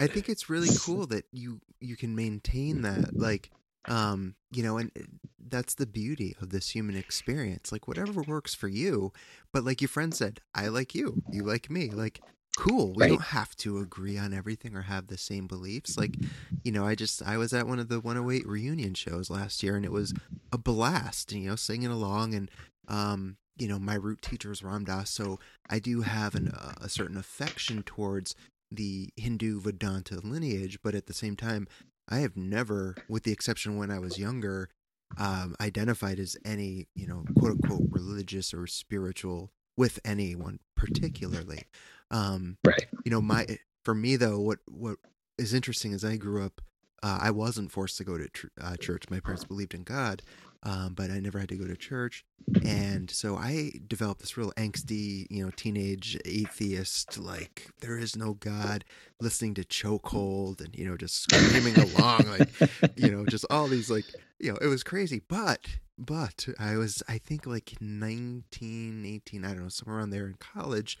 [0.00, 3.50] I think it's really cool that you you can maintain that like
[3.86, 5.02] um you know and uh,
[5.48, 9.12] that's the beauty of this human experience like whatever works for you
[9.52, 12.20] but like your friend said i like you you like me like
[12.56, 13.08] cool we right.
[13.08, 16.18] don't have to agree on everything or have the same beliefs like
[16.64, 19.74] you know i just i was at one of the 108 reunion shows last year
[19.74, 20.12] and it was
[20.52, 22.50] a blast you know singing along and
[22.88, 26.74] um you know my root teacher is Ram Dass so i do have an, uh,
[26.80, 28.34] a certain affection towards
[28.70, 31.66] the hindu vedanta lineage but at the same time
[32.12, 34.68] I have never, with the exception when I was younger,
[35.16, 41.62] um, identified as any, you know, quote unquote religious or spiritual with anyone particularly.
[42.10, 42.84] Um, right.
[43.06, 43.46] You know, my
[43.82, 44.98] for me though, what what
[45.38, 46.60] is interesting is I grew up.
[47.02, 49.04] Uh, I wasn't forced to go to tr- uh, church.
[49.10, 50.22] My parents believed in God,
[50.64, 52.24] um, but I never had to go to church,
[52.62, 58.34] and so I developed this real angsty, you know, teenage atheist, like there is no
[58.34, 58.84] God,
[59.20, 62.50] listening to Chokehold and you know just screaming along, like
[62.96, 64.06] you know, just all these like
[64.38, 65.20] you know, it was crazy.
[65.28, 70.26] But but I was I think like 19, 18, I don't know, somewhere around there
[70.26, 70.98] in college,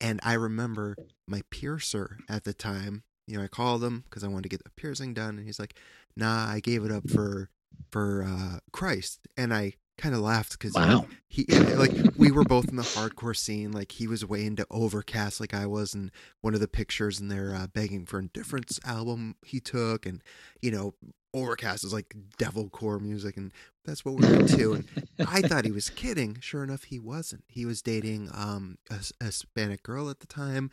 [0.00, 4.28] And I remember my piercer at the time, you know, I called him because I
[4.28, 5.38] wanted to get the piercing done.
[5.38, 5.78] And he's like,
[6.16, 7.50] nah, I gave it up for,
[7.90, 9.20] for, uh, Christ.
[9.36, 11.06] And I kind of laughed because wow.
[11.28, 14.66] he, he like we were both in the hardcore scene like he was way into
[14.70, 16.10] overcast like i was and
[16.40, 20.20] one of the pictures in there uh, begging for indifference album he took and
[20.60, 20.94] you know
[21.32, 23.52] overcast is like devilcore music and
[23.84, 24.88] that's what we're into and
[25.28, 29.26] i thought he was kidding sure enough he wasn't he was dating um a, a
[29.26, 30.70] hispanic girl at the time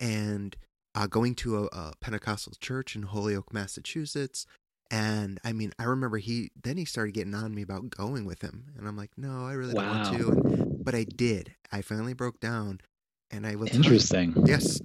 [0.00, 0.56] and
[0.96, 4.46] uh, going to a, a pentecostal church in holyoke massachusetts
[4.94, 8.42] and I mean, I remember he then he started getting on me about going with
[8.42, 9.82] him, and I'm like, no, I really wow.
[9.82, 10.28] don't want to.
[10.28, 11.52] And, but I did.
[11.72, 12.80] I finally broke down,
[13.28, 14.34] and I was interesting.
[14.46, 14.80] yes,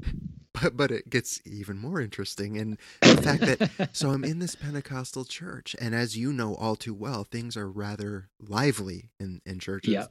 [0.59, 4.55] but but it gets even more interesting, and the fact that so I'm in this
[4.55, 9.59] Pentecostal church, and as you know all too well, things are rather lively in in
[9.59, 9.93] churches.
[9.93, 10.05] Yeah.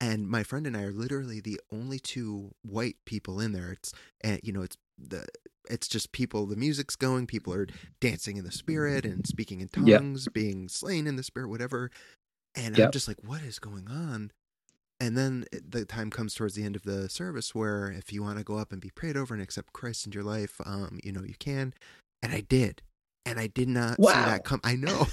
[0.00, 3.70] And my friend and I are literally the only two white people in there.
[3.70, 5.24] It's and you know it's the
[5.68, 7.66] it's just people the music's going people are
[8.00, 10.34] dancing in the spirit and speaking in tongues yep.
[10.34, 11.90] being slain in the spirit whatever.
[12.54, 12.86] And yep.
[12.86, 14.32] i'm just like what is going on?
[15.00, 18.38] And then the time comes towards the end of the service where if you want
[18.38, 21.12] to go up and be prayed over and accept christ into your life um you
[21.12, 21.74] know you can.
[22.22, 22.82] And i did.
[23.26, 24.12] And i did not wow.
[24.12, 25.06] see that come i know.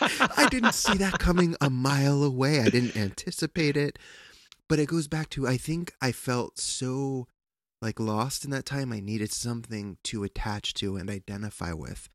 [0.36, 2.60] I didn't see that coming a mile away.
[2.60, 3.98] I didn't anticipate it.
[4.68, 7.26] But it goes back to i think i felt so
[7.80, 12.08] like lost in that time i needed something to attach to and identify with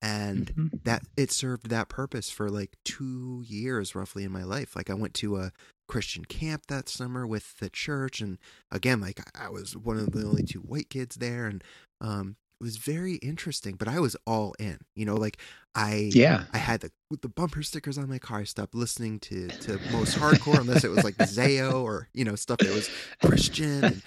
[0.00, 0.76] and mm-hmm.
[0.84, 4.94] that it served that purpose for like 2 years roughly in my life like i
[4.94, 5.52] went to a
[5.88, 8.38] christian camp that summer with the church and
[8.70, 11.62] again like i was one of the only two white kids there and
[12.00, 15.38] um it was very interesting but i was all in you know like
[15.74, 16.44] i yeah.
[16.52, 18.38] I had the the bumper stickers on my car.
[18.40, 22.36] I stopped listening to to most hardcore unless it was like zao or you know
[22.36, 22.88] stuff that was
[23.22, 24.02] christian and,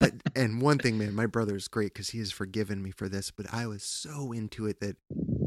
[0.00, 3.30] but and one thing man my brother's great because he has forgiven me for this
[3.30, 4.96] but i was so into it that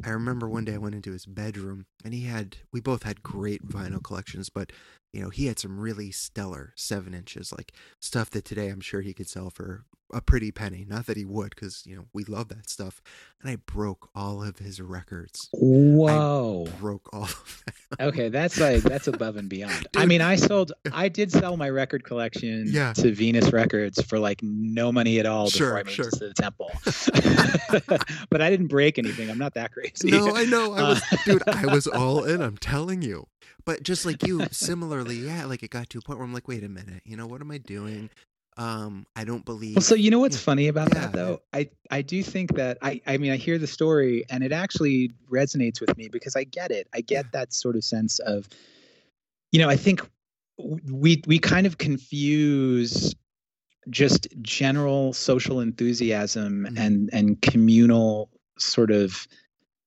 [0.04, 3.24] i remember one day i went into his bedroom and he had we both had
[3.24, 4.72] great vinyl collections but
[5.14, 9.02] you know he had some really stellar seven inches like stuff that today i'm sure
[9.02, 10.86] he could sell for a pretty penny.
[10.88, 13.02] Not that he would, because you know we love that stuff.
[13.42, 15.50] And I broke all of his records.
[15.54, 16.66] Whoa!
[16.68, 18.08] I broke all of them.
[18.08, 19.88] Okay, that's like that's above and beyond.
[19.92, 20.02] Dude.
[20.02, 22.94] I mean, I sold, I did sell my record collection yeah.
[22.94, 26.10] to Venus Records for like no money at all before sure, I moved sure.
[26.10, 26.72] to the temple.
[28.30, 29.30] but I didn't break anything.
[29.30, 30.12] I'm not that crazy.
[30.12, 30.74] No, I know.
[30.74, 31.44] I was, uh, dude.
[31.48, 32.42] I was all in.
[32.42, 33.28] I'm telling you.
[33.70, 36.48] But just like you, similarly, yeah, like it got to a point where I'm like,
[36.48, 38.10] wait a minute, you know, what am I doing?
[38.58, 39.76] Um, I don't believe.
[39.76, 41.42] Well, so you know what's funny about yeah, that though?
[41.54, 45.12] I I do think that I I mean I hear the story and it actually
[45.32, 46.88] resonates with me because I get it.
[46.96, 48.50] I get that sort of sense of,
[49.52, 50.02] you know, I think
[50.58, 53.14] we we kind of confuse
[53.88, 56.78] just general social enthusiasm mm-hmm.
[56.80, 59.28] and and communal sort of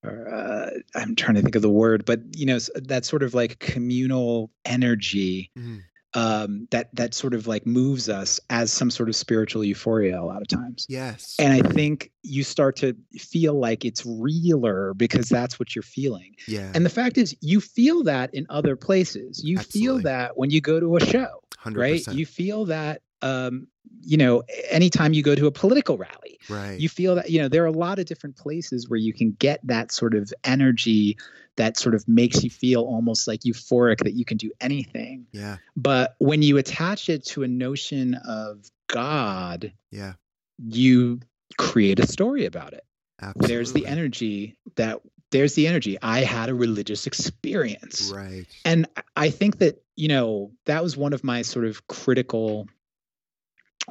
[0.05, 3.59] uh, I'm trying to think of the word, but you know that sort of like
[3.59, 5.79] communal energy mm-hmm
[6.15, 10.25] um, that that sort of like moves us as some sort of spiritual euphoria a
[10.25, 10.87] lot of times.
[10.89, 11.35] Yes.
[11.39, 16.35] And I think you start to feel like it's realer because that's what you're feeling.
[16.47, 16.71] Yeah.
[16.75, 19.43] And the fact is, you feel that in other places.
[19.43, 19.81] You Absolutely.
[19.81, 21.77] feel that when you go to a show, 100%.
[21.77, 22.07] right?
[22.09, 23.69] You feel that um,
[24.05, 26.79] you know, anytime you go to a political rally, right.
[26.79, 29.33] you feel that, you know, there are a lot of different places where you can
[29.33, 31.17] get that sort of energy
[31.57, 35.27] that sort of makes you feel almost like euphoric that you can do anything.
[35.33, 35.59] Yeah.
[35.77, 40.15] But when you attach it to a notion of God, yeah,
[40.59, 41.21] you
[41.59, 42.85] create a story about it.
[43.21, 43.55] Absolutely.
[43.55, 45.99] There's the energy that there's the energy.
[46.01, 48.13] I had a religious experience.
[48.15, 48.47] Right.
[48.65, 48.87] And
[49.17, 52.69] I think that, you know, that was one of my sort of critical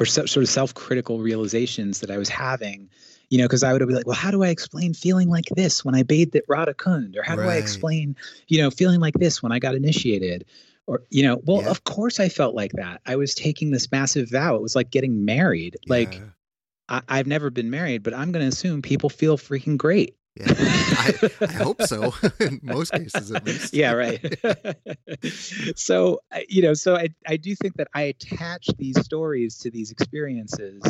[0.01, 2.89] or sort of self-critical realizations that I was having,
[3.29, 5.85] you know, because I would be like, well, how do I explain feeling like this
[5.85, 8.15] when I bathed at Radha Kund, or how do I explain,
[8.47, 10.45] you know, feeling like this when I got initiated,
[10.87, 11.69] or you know, well, yeah.
[11.69, 13.01] of course I felt like that.
[13.05, 14.55] I was taking this massive vow.
[14.55, 15.77] It was like getting married.
[15.83, 15.91] Yeah.
[15.93, 16.21] Like
[16.89, 20.15] I, I've never been married, but I'm going to assume people feel freaking great.
[20.35, 22.13] Yeah, I, I, hope so.
[22.39, 23.73] In most cases, at least.
[23.73, 24.39] Yeah, right.
[25.75, 29.91] so you know, so I I do think that I attach these stories to these
[29.91, 30.81] experiences,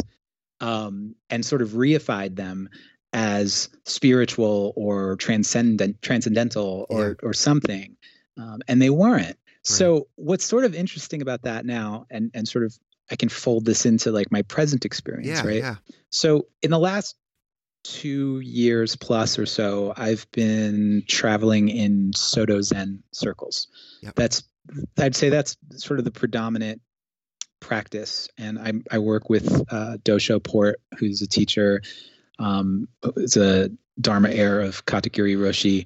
[0.60, 2.70] um, and sort of reified them
[3.14, 7.14] as spiritual or transcendent, transcendental, or yeah.
[7.24, 7.98] or something,
[8.38, 9.26] um, and they weren't.
[9.26, 9.36] Right.
[9.64, 12.78] So what's sort of interesting about that now, and and sort of
[13.10, 15.64] I can fold this into like my present experience, yeah, right?
[15.64, 15.76] Yeah.
[16.12, 17.16] So in the last
[17.84, 23.67] two years plus or so, I've been traveling in Soto Zen circles.
[24.01, 24.15] Yep.
[24.15, 24.43] That's,
[24.97, 26.82] I'd say that's sort of the predominant
[27.59, 31.82] practice, and I, I work with uh, Dosho Port, who's a teacher.
[32.39, 33.69] Um, it's a
[33.99, 35.86] Dharma heir of Katagiri Roshi,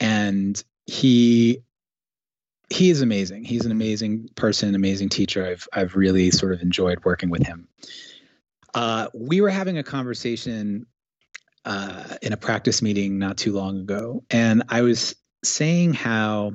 [0.00, 1.60] and he
[2.70, 3.44] he is amazing.
[3.44, 5.46] He's an amazing person, amazing teacher.
[5.46, 7.68] I've I've really sort of enjoyed working with him.
[8.74, 10.86] Uh, we were having a conversation
[11.68, 15.14] uh, in a practice meeting not too long ago, and I was
[15.44, 16.54] saying how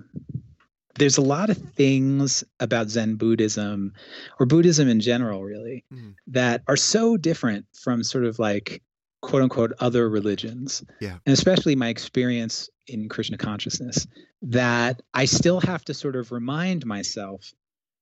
[0.95, 3.93] there's a lot of things about Zen Buddhism
[4.39, 6.15] or Buddhism in general, really, mm.
[6.27, 8.81] that are so different from sort of like
[9.21, 10.83] quote unquote other religions.
[10.99, 11.17] Yeah.
[11.25, 14.05] And especially my experience in Krishna consciousness,
[14.41, 17.53] that I still have to sort of remind myself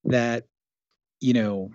[0.05, 0.45] that,
[1.19, 1.71] you know,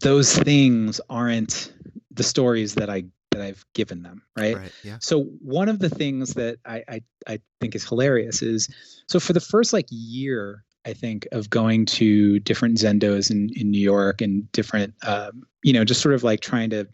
[0.00, 1.72] those things aren't
[2.10, 4.56] the stories that I that I've given them, right?
[4.56, 4.72] Right.
[4.82, 4.98] Yeah.
[5.00, 8.68] So one of the things that I, I I think is hilarious is
[9.06, 13.70] so for the first like year, I think, of going to different zendos in in
[13.70, 16.88] New York and different, um, you know, just sort of like trying to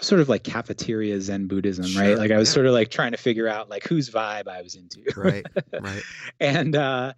[0.00, 2.18] sort of like cafeteria Zen Buddhism, sure, right?
[2.18, 2.54] Like I was yeah.
[2.54, 5.04] sort of like trying to figure out like whose vibe I was into.
[5.16, 5.46] Right.
[5.80, 6.02] Right.
[6.40, 7.12] and uh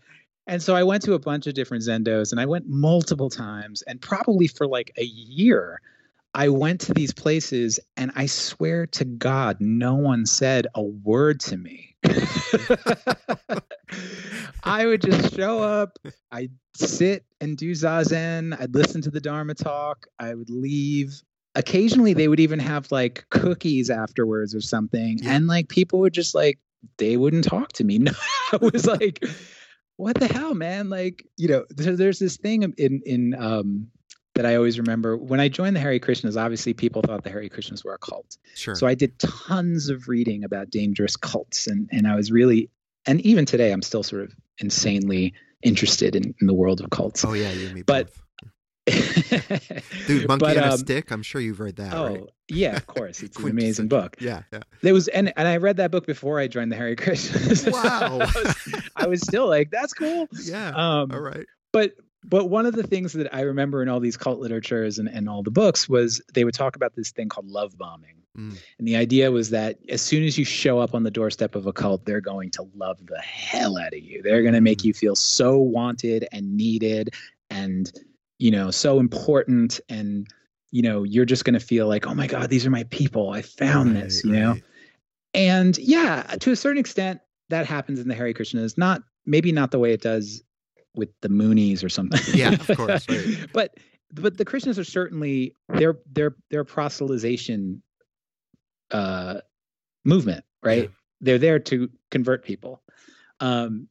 [0.47, 3.83] and so I went to a bunch of different zendos and I went multiple times
[3.83, 5.81] and probably for like a year
[6.39, 11.41] I went to these places and I swear to God, no one said a word
[11.41, 11.97] to me.
[14.63, 15.99] I would just show up,
[16.31, 21.21] I'd sit and do Zazen, I'd listen to the Dharma talk, I would leave.
[21.57, 25.19] Occasionally, they would even have like cookies afterwards or something.
[25.21, 25.33] Yeah.
[25.33, 26.61] And like people would just like,
[26.99, 27.99] they wouldn't talk to me.
[28.05, 28.13] No,
[28.53, 29.25] I was like,
[29.97, 30.89] what the hell, man?
[30.89, 33.89] Like, you know, there's this thing in, in, um,
[34.39, 36.41] that I always remember when I joined the Hare Krishnas.
[36.41, 38.39] Obviously, people thought the Hare Krishnas were a cult.
[38.55, 38.77] Sure.
[38.77, 42.71] So I did tons of reading about dangerous cults, and and I was really,
[43.05, 47.25] and even today, I'm still sort of insanely interested in, in the world of cults.
[47.25, 48.11] Oh yeah, you and me but,
[50.07, 51.11] Dude, Monkey but, um, a Stick.
[51.11, 51.93] I'm sure you've read that.
[51.93, 52.25] Oh right?
[52.47, 53.25] yeah, of course.
[53.25, 54.19] It's an amazing book.
[54.21, 54.61] Yeah, yeah.
[54.83, 57.73] There was and and I read that book before I joined the Hare Krishnas.
[57.73, 58.21] Wow.
[58.21, 60.29] I, was, I, was, still like, that's cool.
[60.45, 60.69] Yeah.
[60.69, 61.47] Um, all right.
[61.73, 61.95] But
[62.25, 65.29] but one of the things that I remember in all these cult literatures and, and
[65.29, 68.17] all the books was they would talk about this thing called love bombing.
[68.37, 68.59] Mm.
[68.79, 71.67] And the idea was that as soon as you show up on the doorstep of
[71.67, 74.23] a cult, they're going to love the hell out of you.
[74.23, 74.87] They're going to make mm.
[74.87, 77.15] you feel so wanted and needed
[77.51, 77.91] and,
[78.39, 79.81] you know, so important.
[79.89, 80.27] And,
[80.71, 83.31] you know, you're just going to feel like, oh my God, these are my people.
[83.31, 84.41] I found right, this, you right.
[84.41, 84.57] know?
[85.35, 88.77] And yeah, to a certain extent, that happens in the Hare Krishnas.
[88.77, 90.43] Not maybe not the way it does
[90.95, 92.21] with the Moonies or something.
[92.35, 93.07] Yeah, of course.
[93.09, 93.47] Right.
[93.53, 93.75] but
[94.13, 97.81] but the Krishnas are certainly their their their proselytization
[98.91, 99.41] uh,
[100.05, 100.85] movement, right?
[100.85, 100.89] Yeah.
[101.21, 102.83] They're there to convert people.
[103.41, 103.89] Um,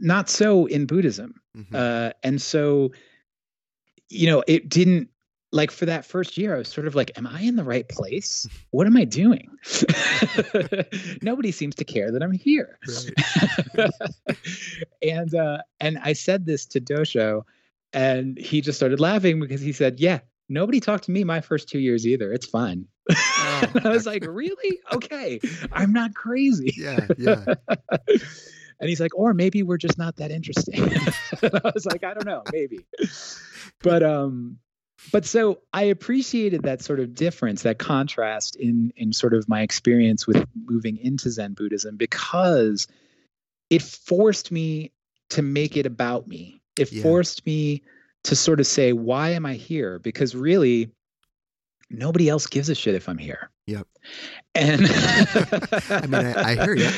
[0.00, 1.74] not so in Buddhism, mm-hmm.
[1.74, 2.92] uh, and so
[4.08, 5.08] you know it didn't
[5.50, 7.88] like for that first year, I was sort of like, am I in the right
[7.88, 8.46] place?
[8.70, 9.48] What am I doing?
[11.22, 12.78] Nobody seems to care that I'm here.
[13.76, 13.90] Right.
[15.02, 17.44] and uh, and I said this to Dosho,
[17.92, 21.68] and he just started laughing because he said, Yeah, nobody talked to me my first
[21.68, 22.30] two years either.
[22.32, 22.86] It's fine.
[23.10, 24.80] Oh, I was like, Really?
[24.92, 25.40] Okay.
[25.72, 26.74] I'm not crazy.
[26.76, 27.54] Yeah, yeah.
[28.80, 30.80] And he's like, or maybe we're just not that interesting.
[31.42, 32.86] I was like, I don't know, maybe.
[33.82, 34.58] But um,
[35.12, 39.62] but so I appreciated that sort of difference, that contrast in in sort of my
[39.62, 42.86] experience with moving into Zen Buddhism because
[43.70, 44.92] it forced me
[45.30, 46.60] to make it about me.
[46.76, 47.02] It yeah.
[47.02, 47.82] forced me
[48.24, 49.98] to sort of say, why am I here?
[49.98, 50.90] Because really,
[51.90, 53.50] nobody else gives a shit if I'm here.
[53.66, 53.86] Yep.
[54.54, 54.80] And
[55.90, 56.90] I mean, I, I hear you.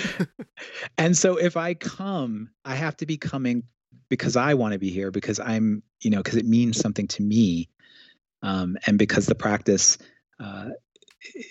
[0.99, 3.65] and so if I come, I have to be coming
[4.09, 7.23] because I want to be here because I'm, you know, because it means something to
[7.23, 7.69] me
[8.43, 9.99] um, and because the practice
[10.39, 10.71] uh,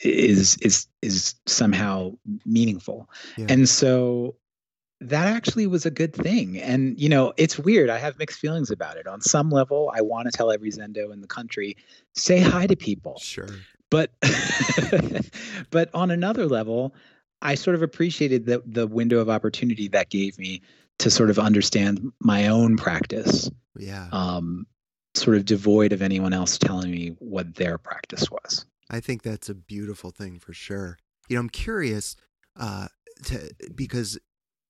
[0.03, 2.11] is is is somehow
[2.45, 3.09] meaningful.
[3.37, 3.47] Yeah.
[3.49, 4.35] And so
[5.01, 6.57] that actually was a good thing.
[6.59, 7.89] And you know, it's weird.
[7.89, 9.07] I have mixed feelings about it.
[9.07, 11.77] On some level, I want to tell every Zendo in the country,
[12.15, 13.17] say hi to people.
[13.19, 13.47] Sure.
[13.89, 14.11] But
[15.69, 16.93] but on another level,
[17.41, 20.61] I sort of appreciated the the window of opportunity that gave me
[20.99, 23.49] to sort of understand my own practice.
[23.77, 24.09] Yeah.
[24.11, 24.67] Um,
[25.15, 28.65] sort of devoid of anyone else telling me what their practice was.
[28.89, 30.97] I think that's a beautiful thing for sure.
[31.27, 32.15] You know, I'm curious
[32.59, 32.87] uh,
[33.25, 34.17] to, because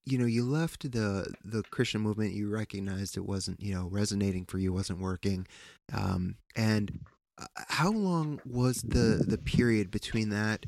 [0.05, 2.33] you know you left the the Krishna movement.
[2.33, 5.47] You recognized it wasn't you know resonating for you, wasn't working,
[5.93, 6.99] um, and
[7.37, 10.65] uh, how long was the the period between that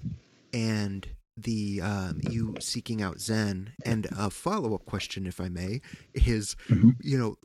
[0.54, 3.74] and the um, you seeking out Zen?
[3.84, 5.82] And a follow up question, if I may,
[6.14, 6.92] is mm-hmm.
[7.02, 7.36] you know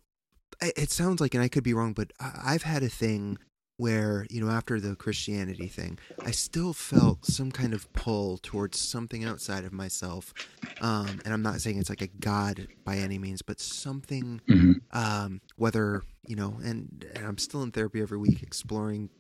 [0.61, 3.39] it sounds like, and I could be wrong, but I've had a thing
[3.79, 8.79] where you know after the christianity thing i still felt some kind of pull towards
[8.79, 10.33] something outside of myself
[10.81, 14.73] um, and i'm not saying it's like a god by any means but something mm-hmm.
[14.93, 19.11] um, whether you know and, and i'm still in therapy every week exploring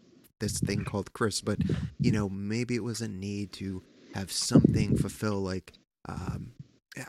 [0.40, 1.58] this thing called chris but
[1.98, 3.82] you know maybe it was a need to
[4.14, 5.74] have something fulfill like
[6.08, 6.52] um,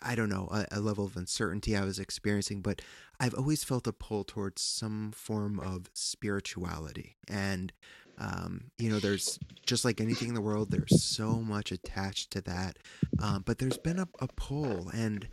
[0.01, 2.81] I don't know, a, a, level of uncertainty I was experiencing, but
[3.19, 7.15] I've always felt a pull towards some form of spirituality.
[7.27, 7.71] And,
[8.17, 12.41] um, you know, there's just like anything in the world, there's so much attached to
[12.41, 12.77] that.
[13.21, 15.27] Um, but there's been a, a pull, and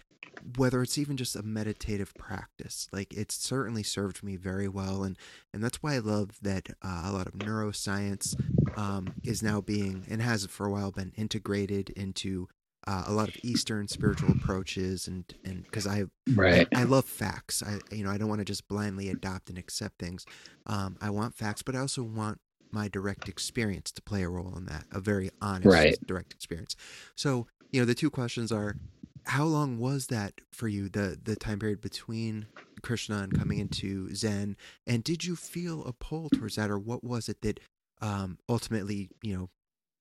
[0.56, 5.02] whether it's even just a meditative practice, like it's certainly served me very well.
[5.04, 5.16] And,
[5.52, 8.34] and that's why I love that uh, a lot of neuroscience
[8.76, 12.48] um, is now being and has for a while been integrated into
[12.86, 16.04] uh, a lot of Eastern spiritual approaches, and and because I
[16.34, 17.62] right I, I, love facts.
[17.62, 20.26] I you know I don't want to just blindly adopt and accept things.
[20.66, 24.52] Um, I want facts, but I also want my direct experience to play a role
[24.56, 24.84] in that.
[24.92, 25.96] A very honest, right.
[26.06, 26.76] direct experience.
[27.14, 28.76] So you know the two questions are:
[29.24, 30.90] How long was that for you?
[30.90, 32.46] The the time period between
[32.82, 34.56] Krishna and coming into Zen,
[34.86, 37.60] and did you feel a pull towards that, or what was it that
[38.02, 39.48] um, ultimately you know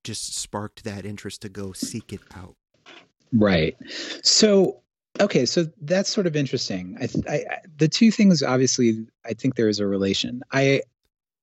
[0.04, 2.58] just sparked that interest to go seek it out?
[3.34, 3.76] Right.
[4.22, 4.82] So,
[5.20, 6.98] okay, so that's sort of interesting.
[7.00, 10.42] I, I, the two things, obviously, I think there is a relation.
[10.52, 10.82] I,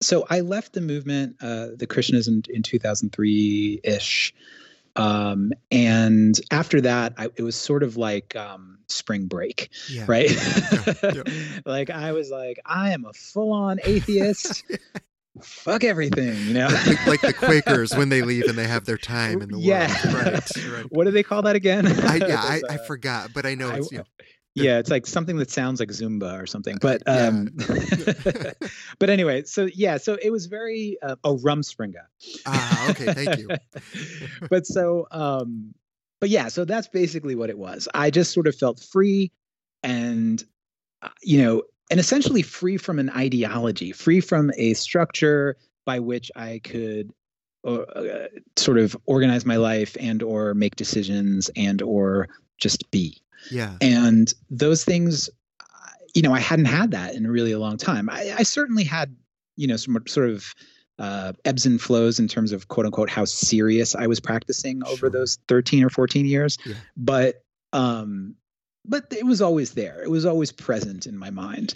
[0.01, 4.35] so I left the movement, uh, the Christianism in 2003 ish.
[4.97, 10.05] Um, and after that, I, it was sort of like um, spring break, yeah.
[10.07, 10.31] right?
[10.31, 10.95] Yeah.
[11.03, 11.23] Yeah.
[11.67, 14.65] like I was like, I am a full on atheist
[15.43, 16.69] fuck everything, you know?
[16.87, 19.89] like, like, the Quakers when they leave and they have their time in the yeah.
[20.13, 20.27] world.
[20.27, 20.87] Right, right.
[20.91, 21.87] What do they call that again?
[21.87, 24.05] I, yeah, I, I, forgot, but I know it's, I, you know,
[24.55, 26.77] yeah, it's like something that sounds like Zumba or something.
[26.81, 28.53] But um, yeah.
[28.99, 32.03] but anyway, so yeah, so it was very uh, oh Rumspringa.
[32.47, 33.49] Ah, okay, thank you.
[34.51, 35.73] but so um,
[36.21, 37.89] but yeah, so that's basically what it was.
[37.95, 39.31] I just sort of felt free,
[39.85, 40.43] and
[41.01, 46.31] uh, you know, and essentially free from an ideology, free from a structure by which
[46.37, 47.13] I could
[47.67, 52.29] uh, sort of organize my life and or make decisions and or
[52.59, 53.21] just be.
[53.51, 53.75] Yeah.
[53.81, 55.29] And those things,
[56.15, 58.09] you know, I hadn't had that in really a long time.
[58.09, 59.15] I, I certainly had,
[59.57, 60.55] you know, some sort of
[60.99, 64.97] uh, ebbs and flows in terms of quote unquote how serious I was practicing over
[64.97, 65.11] sure.
[65.11, 66.59] those 13 or 14 years.
[66.65, 66.75] Yeah.
[66.97, 68.37] But um,
[68.85, 70.03] but it was always there.
[70.03, 71.75] It was always present in my mind.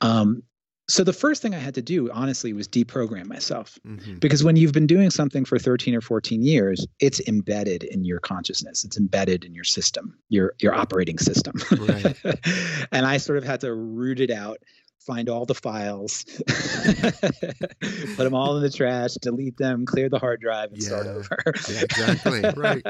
[0.00, 0.42] Um,
[0.88, 3.78] so the first thing I had to do, honestly, was deprogram myself.
[3.86, 4.16] Mm-hmm.
[4.16, 8.18] Because when you've been doing something for 13 or 14 years, it's embedded in your
[8.18, 8.84] consciousness.
[8.84, 11.54] It's embedded in your system, your your operating system.
[11.70, 12.16] Right.
[12.92, 14.58] and I sort of had to root it out,
[15.06, 20.40] find all the files, put them all in the trash, delete them, clear the hard
[20.40, 20.88] drive, and yeah.
[20.88, 21.38] start over.
[21.68, 22.42] yeah, exactly.
[22.56, 22.84] Right.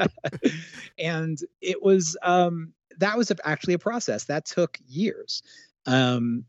[0.97, 5.41] and it was um that was actually a process that took years.
[5.85, 6.45] Um,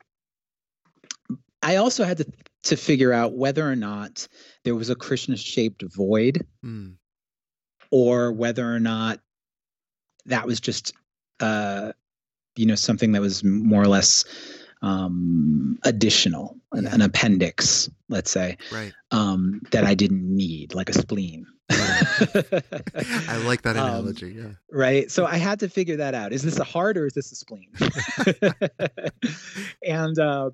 [1.62, 2.27] I also had to
[2.65, 4.27] to figure out whether or not
[4.65, 6.95] there was a Krishna shaped void, mm.
[7.91, 9.21] or whether or not
[10.27, 10.93] that was just
[11.41, 11.93] uh,
[12.57, 14.25] you know something that was more or less
[14.85, 18.93] um, additional, an, an, appendix, let's say, right.
[19.12, 21.47] um, that I didn't need, like a spleen.
[21.70, 24.39] I like that um, analogy.
[24.39, 24.51] Um, yeah.
[24.70, 25.11] Right.
[25.11, 26.35] So I had to figure that out.
[26.35, 27.70] Is this a heart or is this a spleen?
[29.82, 30.51] and uh,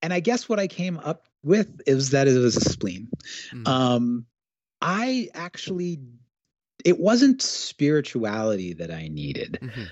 [0.00, 3.08] and I guess what I came up with is that it was a spleen.
[3.52, 3.68] Mm.
[3.68, 4.26] Um,
[4.80, 6.00] I actually,
[6.86, 9.58] it wasn't spirituality that I needed.
[9.60, 9.82] Mm-hmm.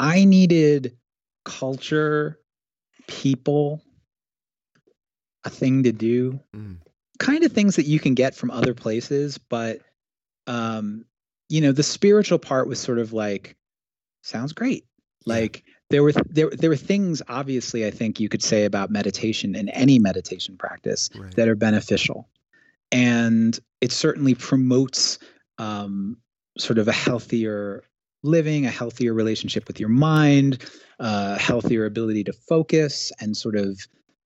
[0.00, 0.96] I needed
[1.44, 2.40] culture
[3.08, 3.82] people
[5.44, 6.76] a thing to do mm.
[7.18, 9.80] kind of things that you can get from other places but
[10.46, 11.04] um
[11.48, 13.56] you know the spiritual part was sort of like
[14.22, 14.84] sounds great
[15.24, 19.54] like there were there there were things obviously i think you could say about meditation
[19.54, 21.34] and any meditation practice right.
[21.36, 22.28] that are beneficial
[22.92, 25.18] and it certainly promotes
[25.58, 26.16] um,
[26.58, 27.82] sort of a healthier
[28.22, 30.64] living, a healthier relationship with your mind,
[30.98, 33.78] a healthier ability to focus and sort of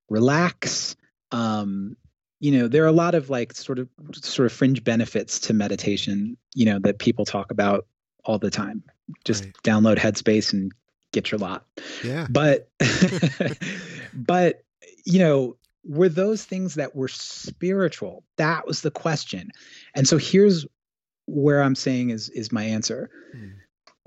[0.09, 0.97] relax.
[1.32, 1.97] Um,
[2.41, 5.55] you know, there are a lot of like sort of sort of fringe benefits to
[5.55, 7.86] meditation, you know, that people talk about
[8.24, 8.82] all the time.
[9.24, 9.55] Just right.
[9.64, 10.72] download Headspace and
[11.12, 11.66] get your lot.
[12.03, 12.26] Yeah.
[12.30, 12.70] But
[14.14, 14.64] but
[15.05, 18.24] you know, were those things that were spiritual?
[18.36, 19.51] That was the question.
[19.95, 20.66] And so here's
[21.26, 23.11] where I'm saying is is my answer.
[23.32, 23.49] Hmm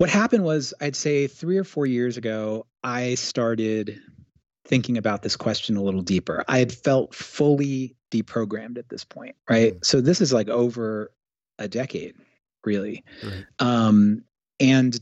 [0.04, 4.00] what happened was i'd say three or four years ago i started
[4.64, 6.44] thinking about this question a little deeper.
[6.48, 9.74] I had felt fully deprogrammed at this point, right?
[9.74, 9.84] Mm.
[9.84, 11.10] So this is like over
[11.58, 12.14] a decade,
[12.64, 13.04] really.
[13.22, 13.44] Right.
[13.58, 14.24] Um,
[14.60, 14.98] and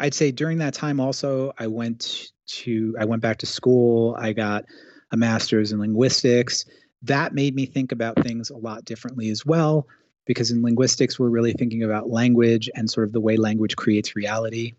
[0.00, 4.16] I'd say during that time also, I went to I went back to school.
[4.18, 4.64] I got
[5.12, 6.64] a master's in linguistics.
[7.02, 9.86] That made me think about things a lot differently as well,
[10.26, 14.16] because in linguistics we're really thinking about language and sort of the way language creates
[14.16, 14.74] reality.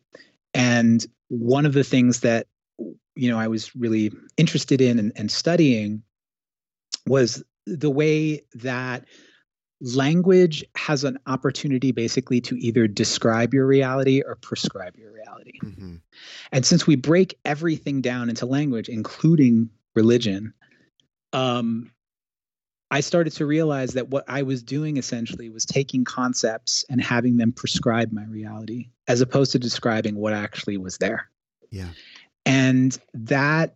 [0.54, 2.48] And one of the things that
[3.16, 6.04] you know I was really interested in and, and studying
[7.06, 9.06] was the way that
[9.82, 15.60] language has an opportunity basically to either describe your reality or prescribe your reality.
[15.62, 15.96] Mm-hmm.
[16.52, 20.54] And since we break everything down into language, including religion,
[21.34, 21.92] um,
[22.94, 27.38] I started to realize that what I was doing essentially was taking concepts and having
[27.38, 31.28] them prescribe my reality as opposed to describing what actually was there.
[31.72, 31.88] Yeah.
[32.46, 33.74] And that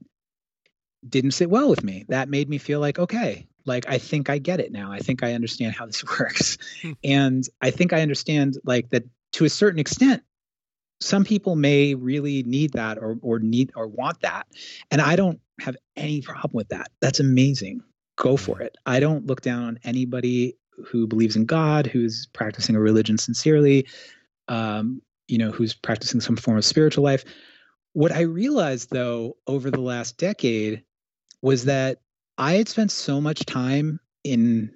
[1.10, 2.06] didn't sit well with me.
[2.10, 4.92] That made me feel like, okay, like I think I get it now.
[4.92, 6.60] I think I understand how this works.
[7.04, 10.22] And I think I understand like that to a certain extent
[11.00, 14.46] some people may really need that or or need or want that.
[14.92, 16.92] And I don't have any problem with that.
[17.02, 17.82] That's amazing.
[18.18, 18.76] Go for it.
[18.86, 23.88] I don't look down on anybody who believes in God, who's practicing a religion sincerely,
[24.48, 27.24] um, you know, who's practicing some form of spiritual life.
[27.94, 30.84] What I realized though over the last decade
[31.42, 32.00] was that
[32.38, 34.72] I had spent so much time in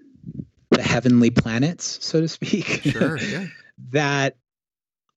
[0.71, 3.47] the heavenly planets, so to speak, sure, yeah.
[3.89, 4.37] that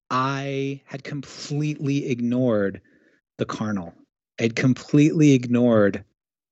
[0.09, 2.81] I had completely ignored
[3.37, 3.93] the carnal.
[4.39, 6.03] I'd completely ignored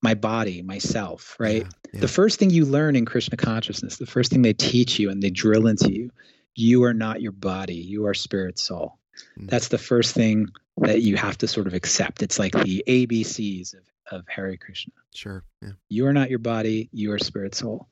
[0.04, 1.64] my body, myself, right?
[1.64, 2.00] Yeah, yeah.
[2.02, 5.24] The first thing you learn in Krishna consciousness, the first thing they teach you and
[5.24, 6.12] they drill into you,
[6.56, 9.00] you are not your body, you are spirit soul.
[9.40, 9.50] Mm.
[9.50, 10.48] That's the first thing
[10.78, 12.22] that you have to sort of accept.
[12.22, 14.94] It's like the ABCs of of Hare Krishna.
[15.14, 15.44] Sure.
[15.62, 15.70] Yeah.
[15.90, 17.88] You are not your body, you are spirit soul.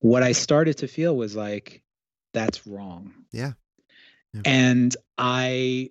[0.00, 1.82] What I started to feel was like,
[2.32, 3.12] that's wrong.
[3.32, 3.52] Yeah.
[4.32, 4.42] yeah.
[4.44, 5.90] And I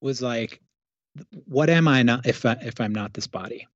[0.00, 0.60] was like,
[1.46, 3.68] what am I not if I, if I'm not this body?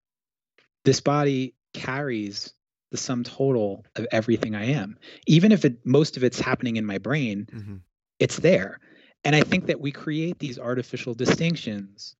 [0.88, 2.54] This body carries
[2.92, 4.96] the sum total of everything I am.
[5.26, 7.76] Even if it most of it's happening in my brain, mm-hmm.
[8.18, 8.80] it's there.
[9.22, 12.16] And I think that we create these artificial distinctions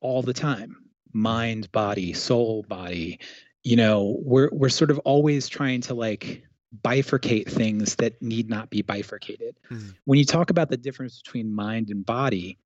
[0.00, 0.76] all the time
[1.12, 3.18] mind body soul body
[3.64, 6.44] you know we're we're sort of always trying to like
[6.84, 9.88] bifurcate things that need not be bifurcated mm-hmm.
[10.04, 12.56] when you talk about the difference between mind and body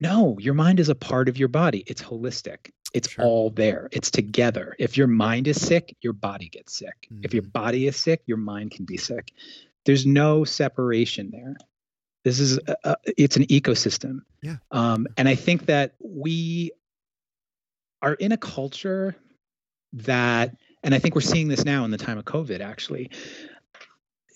[0.00, 3.24] no your mind is a part of your body it's holistic it's sure.
[3.24, 7.22] all there it's together if your mind is sick your body gets sick mm-hmm.
[7.24, 7.50] if your mm-hmm.
[7.50, 9.32] body is sick your mind can be sick
[9.84, 11.54] there's no separation there
[12.24, 16.70] this is a, a, it's an ecosystem yeah um, and i think that we
[18.00, 19.16] are in a culture
[19.94, 23.10] that, and I think we're seeing this now in the time of COVID, actually.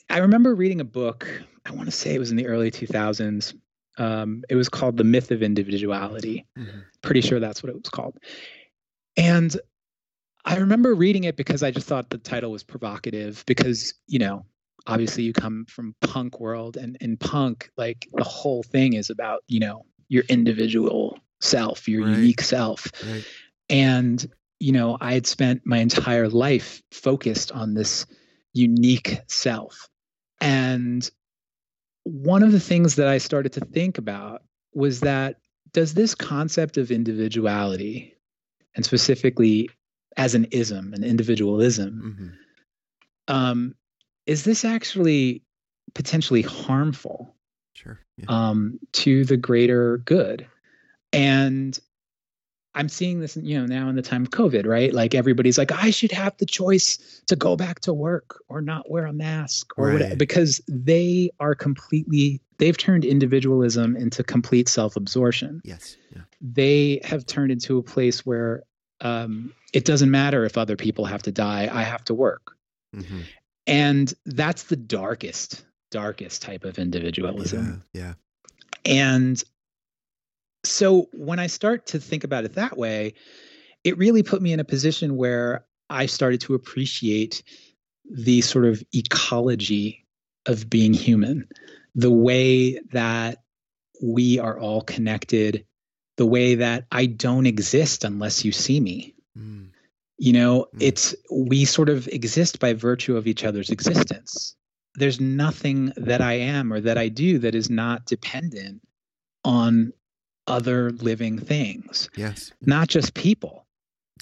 [0.08, 1.28] I remember reading a book,
[1.66, 3.54] I want to say it was in the early 2000s.
[3.98, 6.46] Um, it was called The Myth of Individuality.
[6.56, 6.78] Mm-hmm.
[7.02, 8.16] Pretty sure that's what it was called.
[9.16, 9.54] And
[10.44, 14.46] I remember reading it because I just thought the title was provocative because, you know,
[14.86, 19.42] obviously you come from punk world and in punk like the whole thing is about,
[19.46, 22.16] you know, your individual self, your right.
[22.16, 22.90] unique self.
[23.06, 23.24] Right.
[23.68, 24.26] And,
[24.60, 28.06] you know, I had spent my entire life focused on this
[28.54, 29.88] unique self.
[30.40, 31.08] And
[32.04, 34.42] one of the things that I started to think about
[34.74, 35.36] was that
[35.72, 38.14] does this concept of individuality,
[38.74, 39.68] and specifically
[40.16, 43.34] as an ism, an individualism, mm-hmm.
[43.34, 43.74] um,
[44.26, 45.42] is this actually
[45.94, 47.34] potentially harmful
[47.74, 48.00] sure.
[48.16, 48.26] yeah.
[48.28, 50.46] um, to the greater good?
[51.12, 51.78] And
[52.78, 54.94] I'm seeing this, you know, now in the time of COVID, right?
[54.94, 58.88] Like everybody's like, I should have the choice to go back to work or not
[58.88, 59.92] wear a mask or right.
[59.94, 65.60] whatever, because they are completely, they've turned individualism into complete self absorption.
[65.64, 65.96] Yes.
[66.14, 66.22] Yeah.
[66.40, 68.62] They have turned into a place where
[69.00, 72.52] um, it doesn't matter if other people have to die, I have to work.
[72.94, 73.22] Mm-hmm.
[73.66, 77.82] And that's the darkest, darkest type of individualism.
[77.92, 78.00] Yeah.
[78.02, 78.12] yeah.
[78.84, 79.42] And
[80.68, 83.14] so when I start to think about it that way,
[83.84, 87.42] it really put me in a position where I started to appreciate
[88.10, 90.06] the sort of ecology
[90.46, 91.48] of being human,
[91.94, 93.38] the way that
[94.02, 95.64] we are all connected,
[96.16, 99.14] the way that I don't exist unless you see me.
[99.36, 99.70] Mm.
[100.18, 100.82] You know, mm.
[100.82, 104.56] it's we sort of exist by virtue of each other's existence.
[104.94, 108.80] There's nothing that I am or that I do that is not dependent
[109.44, 109.92] on
[110.48, 112.10] other living things.
[112.16, 112.52] Yes.
[112.60, 113.66] Not just people.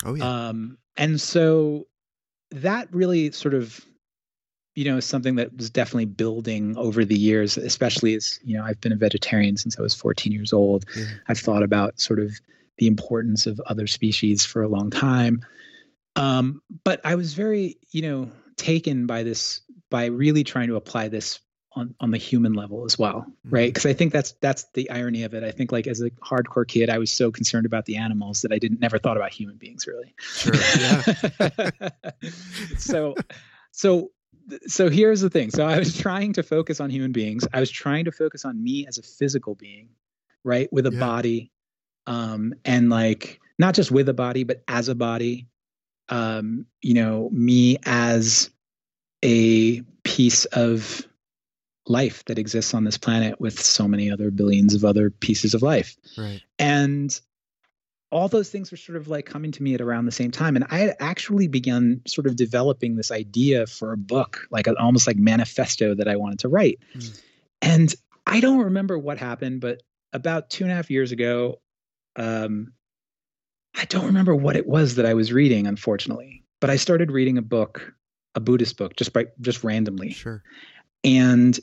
[0.04, 0.48] Oh yeah.
[0.48, 1.86] Um, and so
[2.50, 3.84] that really sort of
[4.76, 8.62] you know, is something that was definitely building over the years, especially as, you know,
[8.62, 10.84] I've been a vegetarian since I was 14 years old.
[10.94, 11.06] Yeah.
[11.28, 12.38] I've thought about sort of
[12.76, 15.44] the importance of other species for a long time.
[16.14, 21.08] Um, but I was very, you know, taken by this, by really trying to apply
[21.08, 21.40] this
[21.76, 23.72] on, on the human level as well, right?
[23.72, 25.44] Because I think that's that's the irony of it.
[25.44, 28.52] I think like as a hardcore kid, I was so concerned about the animals that
[28.52, 30.14] I didn't never thought about human beings really.
[30.18, 30.54] Sure.
[30.80, 31.90] Yeah.
[32.78, 33.14] so
[33.72, 34.10] so
[34.66, 35.50] so here's the thing.
[35.50, 37.46] So I was trying to focus on human beings.
[37.52, 39.88] I was trying to focus on me as a physical being,
[40.44, 40.72] right?
[40.72, 41.00] With a Yeah.
[41.00, 41.52] body.
[42.06, 45.48] Um, and like not just with a body, but as a body.
[46.08, 48.50] Um, you know, me as
[49.24, 51.04] a piece of
[51.88, 55.62] life that exists on this planet with so many other billions of other pieces of
[55.62, 56.42] life right.
[56.58, 57.20] and
[58.12, 60.56] all those things were sort of like coming to me at around the same time
[60.56, 64.76] and i had actually begun sort of developing this idea for a book like a,
[64.80, 67.20] almost like manifesto that i wanted to write Mm.
[67.62, 67.94] and
[68.26, 69.82] i don't remember what happened but
[70.12, 71.60] about two and a half years ago
[72.16, 72.72] um,
[73.76, 77.38] i don't remember what it was that i was reading unfortunately but i started reading
[77.38, 77.92] a book
[78.34, 80.42] a buddhist book just by just randomly Sure.
[81.04, 81.58] and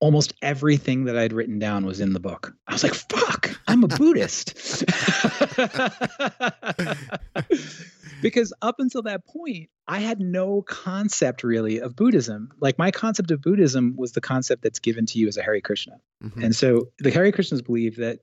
[0.00, 2.54] almost everything that I'd written down was in the book.
[2.66, 4.84] I was like, fuck, I'm a Buddhist.
[8.22, 12.52] because up until that point, I had no concept really of Buddhism.
[12.60, 15.60] Like my concept of Buddhism was the concept that's given to you as a Hare
[15.60, 16.00] Krishna.
[16.22, 16.44] Mhm.
[16.44, 18.20] And so the Hare Krishnas believe that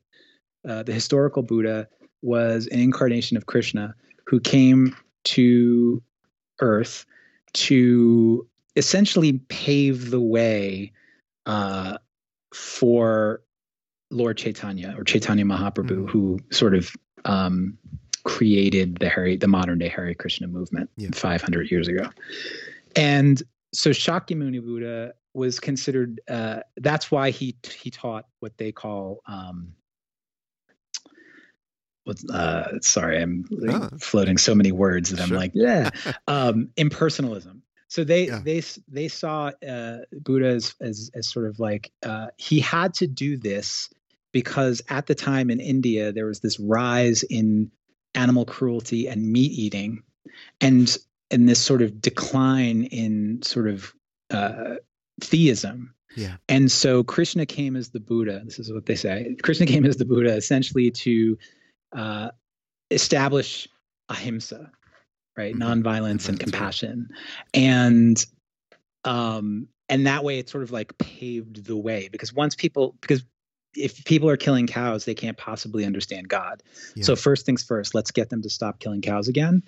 [0.68, 1.88] uh, the historical Buddha
[2.22, 3.96] was an incarnation of Krishna
[4.26, 4.96] who came
[5.26, 6.02] to
[6.62, 7.06] Earth
[7.54, 10.92] to essentially pave the way
[11.46, 11.98] uh,
[12.54, 13.42] for
[14.12, 16.10] Lord Chaitanya or Chaitanya Mahaprabhu, Mhm.
[16.10, 16.92] who sort of
[17.26, 17.78] um,
[18.24, 21.10] created the Hare, the modern day Hare Krishna movement Yeah.
[21.14, 22.10] 500 years ago.
[22.96, 23.42] And
[23.74, 26.22] so Shakyamuni Buddha was considered.
[26.28, 29.22] Uh, that's why he he taught what they call.
[29.26, 29.74] Um,
[32.32, 33.90] uh, sorry, I'm Ah.
[34.00, 35.38] floating so many words that I'm Sure.
[35.38, 35.90] like, yeah,
[36.28, 37.62] um, impersonalism.
[37.94, 38.42] So they Yeah.
[38.44, 43.06] they they saw uh, Buddha as, as as sort of like uh, he had to
[43.06, 43.88] do this
[44.32, 47.70] because at the time in India there was this rise in
[48.16, 50.02] animal cruelty and meat eating,
[50.60, 50.98] and
[51.30, 53.94] and this sort of decline in sort of
[54.32, 54.78] uh,
[55.22, 55.94] theism.
[56.16, 56.38] Yeah.
[56.50, 58.42] And so Krishna came as the Buddha.
[58.44, 59.36] This is what they say.
[59.44, 61.38] Krishna came as the Buddha essentially to
[61.96, 62.32] uh,
[62.90, 63.68] establish
[64.10, 64.72] ahimsa,
[65.38, 65.56] right?
[65.56, 65.84] Mhm.
[65.84, 67.10] Nonviolence and compassion,
[67.54, 68.26] and
[69.06, 73.24] um, and that way it sort of like paved the way because once people because
[73.76, 76.62] if people are killing cows, they can't possibly understand God.
[76.96, 77.04] Yeah.
[77.04, 79.64] So first things first, let's get them to stop killing cows again,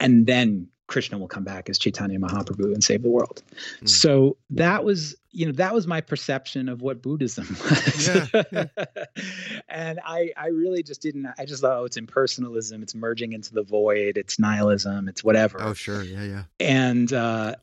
[0.00, 3.42] and then Krishna will come back as Chaitanya Mahaprabhu and save the world.
[3.80, 3.88] Mm.
[3.88, 8.08] So that was, you know, that was my perception of what Buddhism was.
[8.08, 8.64] Yeah,
[9.68, 11.26] and I, I really just didn't.
[11.38, 12.82] I just thought, oh, it's impersonalism.
[12.82, 14.18] It's merging into the void.
[14.18, 15.08] It's nihilism.
[15.08, 15.58] It's whatever.
[15.60, 16.02] Oh, sure.
[16.02, 16.24] Yeah.
[16.24, 16.42] Yeah.
[16.60, 17.54] And uh,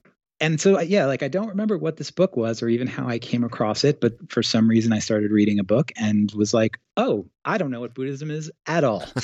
[0.42, 3.20] and so yeah, like I don't remember what this book was or even how I
[3.20, 6.80] came across it, but for some reason I started reading a book and was like,
[6.98, 9.06] oh, I don't know what Buddhism is at all.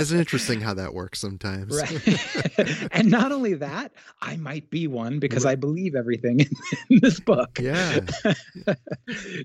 [0.00, 1.76] It's interesting how that works sometimes.
[1.76, 2.88] Right.
[2.92, 3.92] and not only that,
[4.22, 5.44] I might be one because.
[5.44, 6.50] I believe everything in,
[6.90, 7.58] in this book.
[7.60, 8.00] Yeah.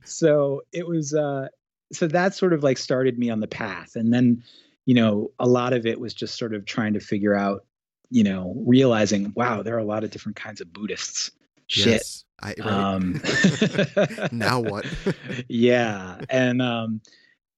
[0.03, 1.47] so it was uh
[1.93, 3.95] so that sort of like started me on the path.
[3.95, 4.43] And then,
[4.85, 7.65] you know, a lot of it was just sort of trying to figure out,
[8.13, 11.31] you know, realizing, wow, there are a lot of different kinds of Buddhists.
[11.65, 11.87] Shit.
[11.87, 12.25] Yes.
[12.43, 12.61] I, right.
[12.61, 13.21] Um,
[14.31, 14.85] now what?
[15.47, 17.01] yeah, and um,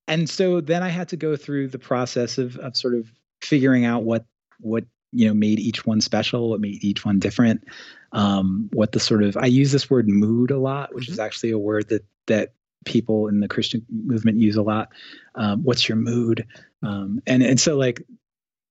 [0.08, 3.84] and so then I had to go through the process of of sort of figuring
[3.84, 4.26] out what
[4.62, 7.68] what you know made each one special, what made each one different,
[8.14, 11.52] um, what the sort of I use this word mood a lot, which is actually
[11.52, 12.54] a word that that
[12.86, 14.90] people in the Krishna movement use a lot.
[15.34, 16.46] Um, what's your mood?
[16.82, 18.04] Um, and and so like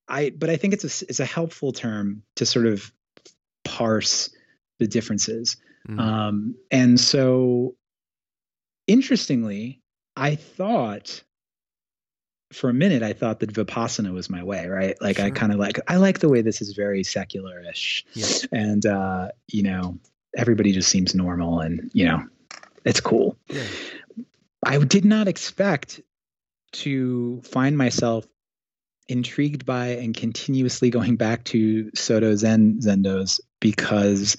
[0.09, 2.93] I, but I think it's a it's a helpful term to sort of
[3.65, 4.31] parse
[4.79, 5.57] the differences.
[5.89, 6.01] Mm.
[6.01, 7.75] Um, and so,
[8.87, 9.81] interestingly,
[10.17, 11.23] I thought
[12.53, 14.97] for a minute, I thought that Vipassana was my way, right?
[15.01, 18.27] Like, I kind of like, I like the way this is very secular-ish, Yeah.
[18.53, 19.99] and uh, you know,
[20.37, 22.23] everybody just seems normal, and you know,
[22.85, 23.37] it's cool.
[23.49, 23.63] Yeah.
[24.65, 26.01] I did not expect
[26.73, 28.27] to find myself
[29.09, 34.37] intrigued by and continuously going back to Soto Zen Zendos because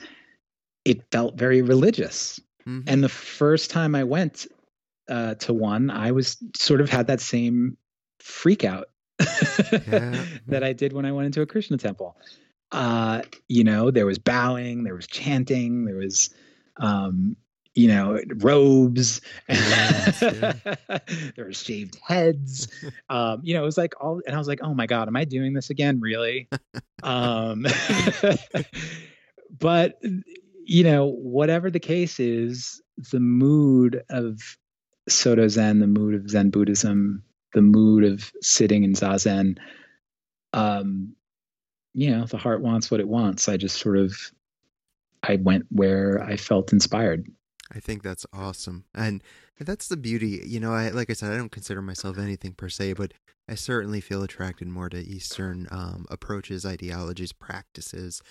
[0.84, 2.40] it felt very religious.
[2.68, 2.84] Mhm.
[2.88, 4.48] And the first time I went,
[5.08, 7.78] uh, to one, I was sort of had that same
[8.20, 8.90] freak out
[9.72, 10.26] yeah.
[10.48, 12.18] that I did when I went into a Krishna temple.
[12.72, 16.32] Uh, you know, there was bowing, there was chanting, there was,
[16.78, 17.38] um,
[17.76, 19.20] you know, robes,
[19.50, 20.54] yes, yeah.
[21.36, 22.70] there were shaved heads.
[23.10, 25.16] Um, you know, it was like all, and I was like, oh my God, am
[25.18, 26.00] I doing this again?
[26.00, 26.48] Really?
[27.04, 27.66] um,
[29.60, 30.02] but,
[30.64, 34.40] you know, whatever the case is, the mood of
[35.10, 37.24] Soto Zen, the mood of Zen Buddhism,
[37.54, 39.58] the mood of sitting in Zazen,
[40.54, 41.14] um,
[41.94, 43.50] you know, the heart wants what it wants.
[43.50, 44.16] I just sort of,
[45.22, 47.28] I went where I felt inspired.
[47.74, 48.86] I think that's awesome.
[48.94, 49.24] And
[49.60, 50.42] that's the beauty.
[50.46, 53.14] You know, I like I said, I don't consider myself anything per se, but
[53.50, 58.22] I certainly feel attracted more to Eastern um, approaches, ideologies, practices.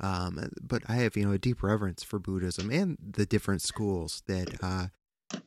[0.00, 4.22] Um, but I have, you know, a deep reverence for Buddhism and the different schools
[4.26, 4.88] that uh,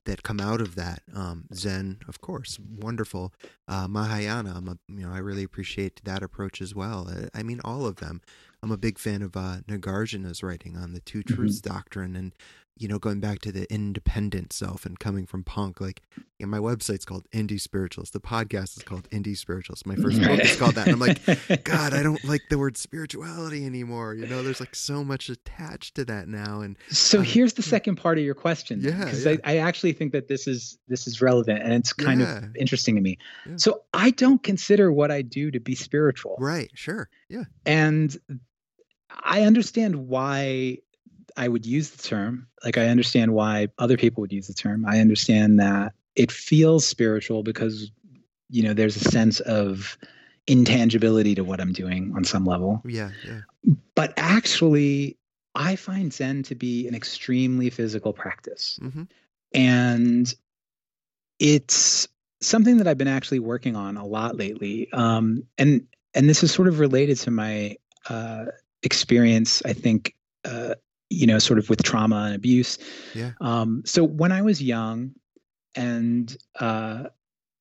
[0.05, 1.01] that come out of that.
[1.13, 3.33] Um, Zen, of course, wonderful.
[3.67, 7.09] Uh, Mahayana, I'm a, you know, I really appreciate that approach as well.
[7.09, 8.21] Uh, I mean, all of them.
[8.63, 11.73] I'm a big fan of uh, Nagarjuna's writing on the two truths mm-hmm.
[11.73, 12.33] doctrine, and
[12.79, 16.01] you know, going back to the independent self and coming from punk, like
[16.37, 18.13] you know, my website's called Indie Spiritualist.
[18.13, 19.87] The podcast is called Indie Spiritualist.
[19.87, 20.87] My first book is called that.
[20.87, 24.13] And I'm like, God, I don't like the word spirituality anymore.
[24.13, 26.61] You know, there's like so much attached to that now.
[26.61, 28.81] And so um, here's the second part of your question.
[28.81, 29.05] Yeah.
[29.05, 29.35] Because yeah.
[29.43, 32.37] I, I, actually think that this is this is relevant and it's kind yeah.
[32.37, 33.17] of interesting to me.
[33.47, 33.53] Yeah.
[33.57, 36.37] So I don't consider what I do to be spiritual.
[36.39, 36.69] Right.
[36.75, 37.09] Sure.
[37.29, 37.45] Yeah.
[37.65, 38.15] And
[39.23, 40.79] I understand why
[41.37, 42.47] I would use the term.
[42.63, 44.85] Like I understand why other people would use the term.
[44.85, 47.91] I understand that it feels spiritual because
[48.49, 49.97] you know there's a sense of
[50.47, 52.81] intangibility to what I'm doing on some level.
[52.85, 53.41] Yeah, yeah.
[53.95, 55.17] But actually,
[55.53, 58.79] I find Zen to be an extremely physical practice.
[58.81, 59.03] Mm-hmm.
[59.53, 60.33] And
[61.39, 62.07] it's
[62.41, 64.89] something that I've been actually working on a lot lately.
[64.91, 67.77] Um, and and this is sort of related to my
[68.09, 68.45] uh,
[68.83, 70.15] experience, I think,
[70.45, 70.75] uh,
[71.09, 72.77] you know, sort of with trauma and abuse.
[73.13, 73.31] Yeah.
[73.41, 75.13] Um, so when I was young
[75.75, 77.05] and uh,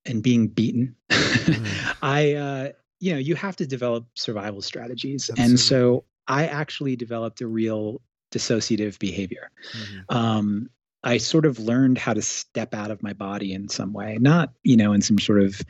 [0.05, 1.97] and being beaten, mm.
[2.03, 5.31] I uh, you know, you have to develop survival strategies.
[5.31, 5.45] Absolutely.
[5.45, 8.01] And so I actually developed a real
[8.33, 9.51] dissociative behavior.
[9.77, 10.17] Mm-hmm.
[10.17, 10.71] Um,
[11.05, 14.53] I sort of learned how to step out of my body in some way, not,
[14.65, 15.61] you know, in some sort of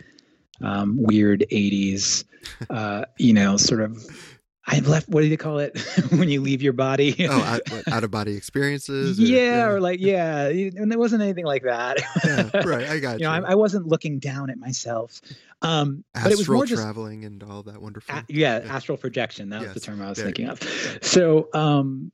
[0.62, 2.24] um, weird 80s,
[2.70, 4.36] uh, you know, sort of
[4.69, 5.09] I've left.
[5.09, 5.79] What do you call it
[6.11, 7.27] when you leave your body?
[7.29, 7.61] oh, out,
[7.91, 9.19] out, of body experiences.
[9.21, 11.99] Or, yeah, yeah, or like yeah, and there wasn't anything like that.
[12.25, 12.87] yeah, right.
[12.89, 13.19] I got you.
[13.19, 15.21] you know, I, I, wasn't looking down at myself.
[15.62, 18.17] Um, astral but it was more traveling and all that wonderful.
[18.17, 19.51] A, yeah, yeah, astral projection.
[19.51, 20.61] That yes, was the term I was thinking of.
[21.03, 22.11] So, um,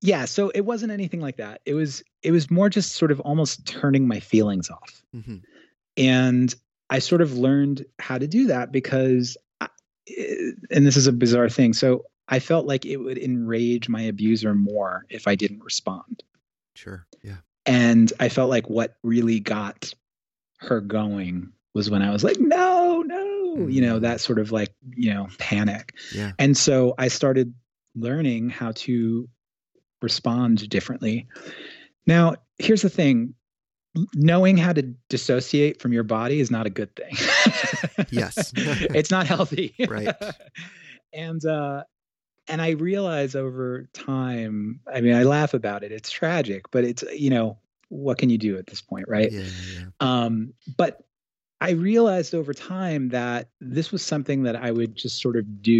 [0.00, 1.60] yeah, so it wasn't anything like that.
[1.64, 5.36] It was it was more just sort of almost turning my feelings off, mm-hmm.
[5.96, 6.54] and
[6.90, 9.36] I sort of learned how to do that because
[10.06, 11.72] and this is a bizarre thing.
[11.72, 16.22] So I felt like it would enrage my abuser more if I didn't respond.
[16.74, 17.06] Sure.
[17.22, 17.36] Yeah.
[17.66, 19.92] And I felt like what really got
[20.58, 23.16] her going was when I was like, no, no,
[23.56, 23.70] mm-hmm.
[23.70, 24.04] you know, mm-hmm.
[24.04, 25.94] that sort of like, you know, panic.
[26.14, 26.32] Yeah.
[26.38, 27.54] And so I started
[27.94, 29.28] learning how to
[30.02, 31.26] respond differently.
[32.06, 33.34] Now, here's the thing
[34.14, 37.14] knowing how to dissociate from your body is not a good thing.
[38.10, 38.52] yes.
[38.56, 39.74] it's not healthy.
[39.88, 40.14] right.
[41.12, 41.84] and uh
[42.46, 45.92] and I realize over time, I mean, I laugh about it.
[45.92, 47.56] It's tragic, but it's you know,
[47.88, 49.32] what can you do at this point, right?
[49.32, 49.84] Yeah, yeah.
[50.00, 51.04] Um, but
[51.60, 55.72] I realized over time that this was something that I would just sort of do,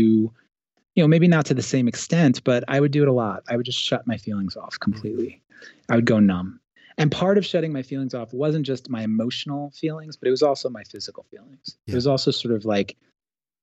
[0.94, 3.42] you know, maybe not to the same extent, but I would do it a lot.
[3.50, 5.42] I would just shut my feelings off completely.
[5.90, 6.60] I would go numb.
[6.96, 10.42] And part of shutting my feelings off wasn't just my emotional feelings, but it was
[10.42, 11.76] also my physical feelings.
[11.86, 11.92] Yeah.
[11.92, 12.96] It was also sort of like,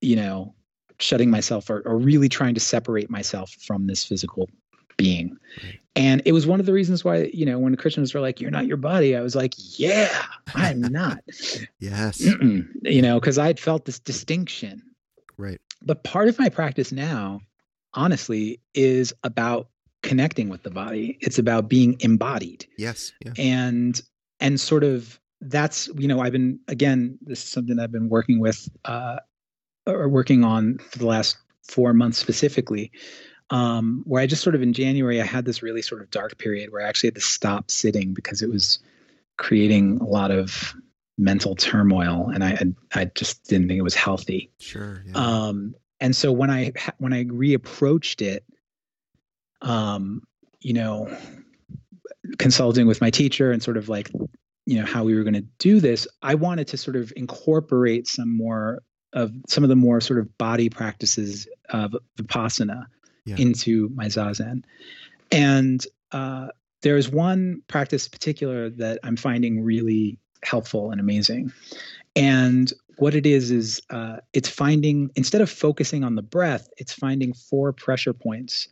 [0.02, 0.54] you know,
[1.00, 4.50] shutting myself or, or really trying to separate myself from this physical
[4.98, 5.38] being.
[5.64, 5.80] Right.
[5.96, 8.40] And it was one of the reasons why, you know, when the Krishnas were like,
[8.40, 10.10] you're not your body, I was like, yeah,
[10.54, 11.20] I'm not.
[11.80, 12.22] yes.
[12.22, 12.68] Mm-mm.
[12.84, 14.82] You know, because I'd felt this distinction.
[15.38, 15.60] Right.
[15.82, 17.42] But part of my practice now,
[17.94, 19.68] honestly, is about
[20.04, 21.18] connecting with the body.
[21.22, 22.66] It's about being embodied.
[22.78, 23.12] Yes.
[23.24, 23.34] Yeah.
[23.38, 24.02] And
[24.39, 28.39] and sort of that's you know I've been again this is something I've been working
[28.39, 29.18] with uh,
[29.86, 32.91] or working on for the last four months specifically.
[33.49, 36.38] Um, where I just sort of in January I had this really sort of dark
[36.38, 38.80] period where I actually had to stop sitting because it was
[39.38, 40.74] creating a lot of
[41.18, 42.58] mental turmoil and I
[42.93, 44.52] I just didn't think it was healthy.
[44.60, 45.04] Sure.
[45.06, 45.14] Yeah.
[45.16, 48.43] Um, and so when I when I reapproached it
[49.62, 50.24] um,
[50.59, 51.16] you know,
[52.38, 54.12] consulting with my teacher and sort of like,
[54.66, 58.07] you know how we were going to do this, I wanted to sort of incorporate
[58.07, 58.84] some more
[59.14, 62.86] of some of the more sort of body practices of vipassana
[63.26, 63.36] yeah.
[63.38, 64.64] into my zazen,
[65.32, 66.47] and uh,
[66.84, 71.51] there's one practice in particular that I'm finding really helpful and amazing,
[72.16, 76.93] and what it is is uh, it's finding instead of focusing on the breath, it's
[76.93, 78.68] finding four pressure points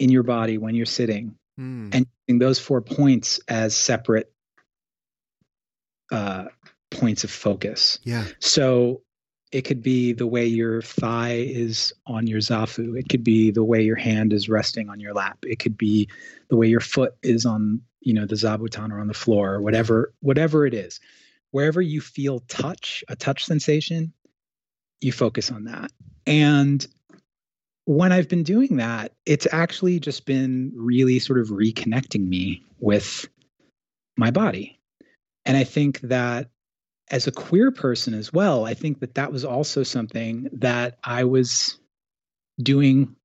[0.00, 1.94] in your body when you're sitting, mm.
[1.94, 4.32] and using those four points as separate
[6.10, 6.46] uh,
[6.90, 8.00] points of focus.
[8.02, 8.24] Yeah.
[8.40, 9.02] So
[9.52, 12.98] it could be the way your thigh is on your zafu.
[12.98, 15.38] It could be the way your hand is resting on your lap.
[15.42, 16.08] It could be
[16.48, 19.60] the way your foot is on, you know, the zabuton or on the floor or
[19.60, 20.98] whatever, whatever it is.
[21.50, 24.12] Wherever you feel touch, a touch sensation,
[25.00, 25.90] you focus on that.
[26.26, 26.86] And
[27.96, 33.28] when I've been doing that, it's actually just been really sort of reconnecting me with
[34.16, 34.80] my body
[35.44, 36.50] and I think that
[37.10, 41.24] as a queer person as well, I think that that was also something that I
[41.24, 41.78] was
[42.62, 43.16] doing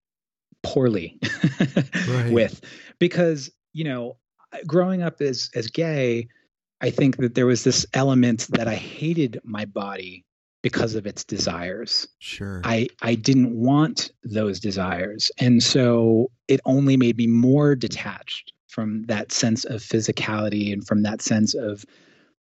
[0.63, 1.19] poorly
[2.09, 2.31] right.
[2.31, 2.61] with
[2.99, 4.17] because, you know,
[4.65, 6.29] growing up as as gay,
[6.81, 10.25] I think that there was this element that I hated my body
[10.65, 12.07] because of its desires.
[12.17, 12.59] Sure.
[12.63, 15.31] I I didn't want those desires.
[15.37, 21.03] And so it only made me more detached from that sense of physicality and from
[21.03, 21.85] that sense of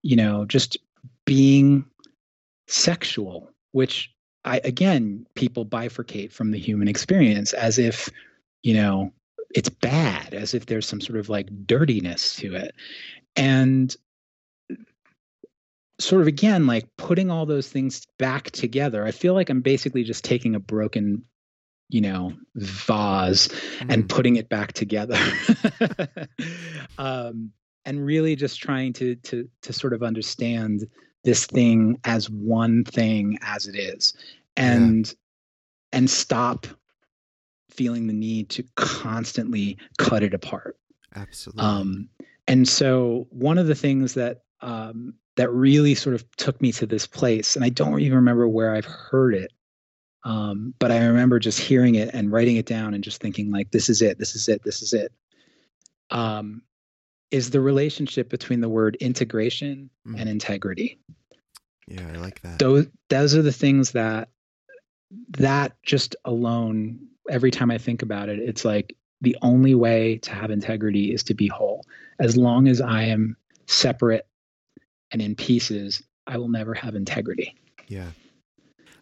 [0.03, 0.77] you know, just
[1.27, 1.85] being
[2.67, 4.13] sexual, which
[4.45, 8.11] I again people bifurcate from the human experience as if,
[8.65, 9.13] you know,
[9.55, 12.75] it's bad, as if there's some sort of like dirtiness to it.
[13.37, 13.95] And
[15.99, 20.05] sort of again like putting all those things back together i feel like i'm basically
[20.05, 21.25] just taking a broken
[21.89, 23.87] you know vase mm.
[23.93, 25.19] and putting it back together
[26.99, 27.51] um
[27.85, 30.87] and really just trying to to to sort of understand
[31.25, 34.15] this thing as one thing as it is
[34.57, 35.99] and yeah.
[35.99, 36.67] and stop
[37.71, 40.77] feeling the need to constantly cut it apart
[41.17, 42.09] absolutely um
[42.47, 46.87] and so one of the things that um that really sort of took me to
[46.87, 49.53] this place and i don't even remember where i've heard it
[50.25, 53.71] um, but i remember just hearing it and writing it down and just thinking like
[53.71, 55.13] this is it this is it this is it
[56.11, 56.63] um,
[57.31, 60.19] is the relationship between the word integration mm.
[60.19, 60.99] and integrity.
[61.87, 62.59] Yeah, I like that.
[62.59, 64.29] Those those are the things that
[65.31, 66.99] that just alone
[67.31, 71.23] every time I think about it, it's like the only way to have integrity is
[71.25, 71.85] to be whole.
[72.19, 73.37] As long as I am
[73.67, 74.27] separate
[75.13, 77.55] and in pieces, I will never have integrity.
[77.87, 78.11] Yeah.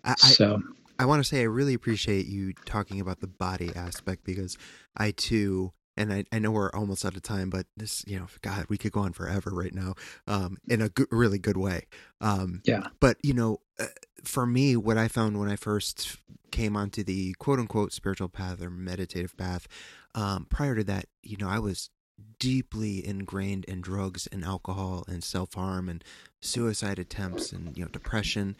[0.04, 0.62] I, so
[0.98, 4.56] I, I want to say I really appreciate you talking about the body aspect because
[4.96, 8.26] I too and I, I know we're almost out of time, but this, you know,
[8.42, 9.94] God, we could go on forever right now,
[10.26, 11.86] um, in a good, really good way.
[12.20, 12.88] Um, yeah.
[13.00, 13.86] But you know, uh,
[14.22, 16.18] for me, what I found when I first
[16.50, 19.66] came onto the quote unquote spiritual path or meditative path,
[20.14, 21.90] um, prior to that, you know, I was
[22.38, 26.04] deeply ingrained in drugs and alcohol and self harm and
[26.40, 28.56] suicide attempts and you know depression,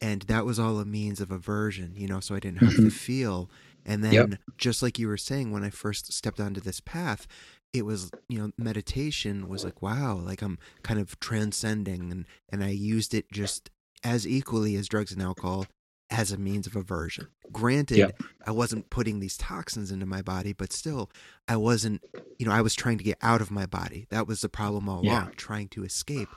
[0.00, 1.94] and that was all a means of aversion.
[1.96, 2.84] You know, so I didn't have mm-hmm.
[2.84, 3.50] to feel
[3.86, 4.30] and then, yep.
[4.58, 7.28] just like you were saying, when I first stepped onto this path,
[7.72, 12.10] it was, you know, meditation was like, wow, like I'm kind of transcending.
[12.10, 13.70] And, and I used it just
[14.02, 15.66] as equally as drugs and alcohol
[16.10, 17.28] as a means of aversion.
[17.52, 18.22] Granted, yep.
[18.46, 21.10] I wasn't putting these toxins into my body, but still,
[21.48, 22.02] I wasn't,
[22.38, 24.06] you know, I was trying to get out of my body.
[24.10, 25.22] That was the problem all yeah.
[25.22, 26.28] along, trying to escape.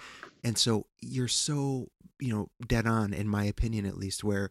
[0.44, 1.90] And so you're so,
[2.20, 4.50] you know, dead on, in my opinion, at least, where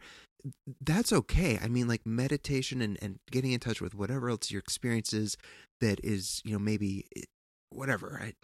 [0.81, 1.59] that's okay.
[1.61, 5.37] I mean, like meditation and, and getting in touch with whatever else your experience is
[5.81, 7.23] that is, you know, maybe eh,
[7.71, 8.21] whatever.
[8.23, 8.35] I,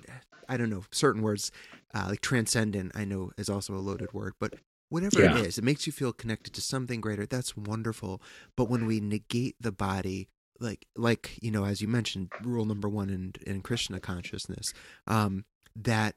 [0.49, 0.85] I don't know.
[0.91, 1.53] Certain words,
[1.95, 4.55] uh, like transcendent, I know is also a loaded word, but
[4.89, 5.39] whatever yeah.
[5.39, 7.27] it is, it makes you feel connected to something greater.
[7.27, 8.23] That's wonderful.
[8.57, 10.29] But when we negate the body,
[10.61, 14.73] like, like, you know, as you mentioned, rule number one in, in Krishna consciousness,
[15.07, 15.45] um,
[15.77, 16.15] that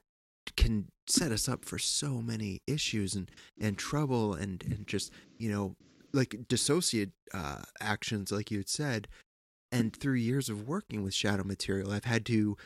[0.56, 5.50] can set us up for so many issues and and trouble and and just you
[5.50, 5.76] know
[6.12, 9.08] like dissociate uh, actions like you had said
[9.70, 12.56] and through years of working with shadow material i've had to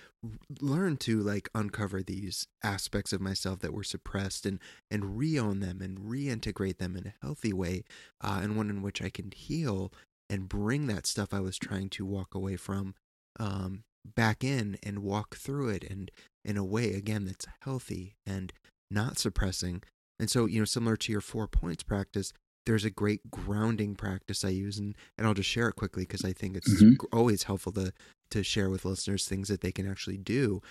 [0.60, 4.58] learn to like uncover these aspects of myself that were suppressed and
[4.90, 7.82] and re-own them and reintegrate them in a healthy way
[8.22, 9.92] uh, and one in which i can heal
[10.30, 12.94] and bring that stuff i was trying to walk away from
[13.40, 16.10] um, back in and walk through it and
[16.44, 18.52] in a way again that's healthy and
[18.90, 19.82] not suppressing.
[20.18, 22.32] And so you know similar to your four points practice
[22.66, 26.24] there's a great grounding practice i use and, and i'll just share it quickly because
[26.24, 26.94] i think it's mm-hmm.
[27.16, 27.92] always helpful to
[28.30, 30.62] to share with listeners things that they can actually do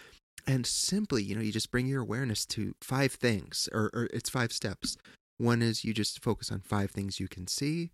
[0.48, 4.30] and simply, you know, you just bring your awareness to five things, or, or it's
[4.30, 4.98] five steps.
[5.38, 7.92] One is you just focus on five things you can see.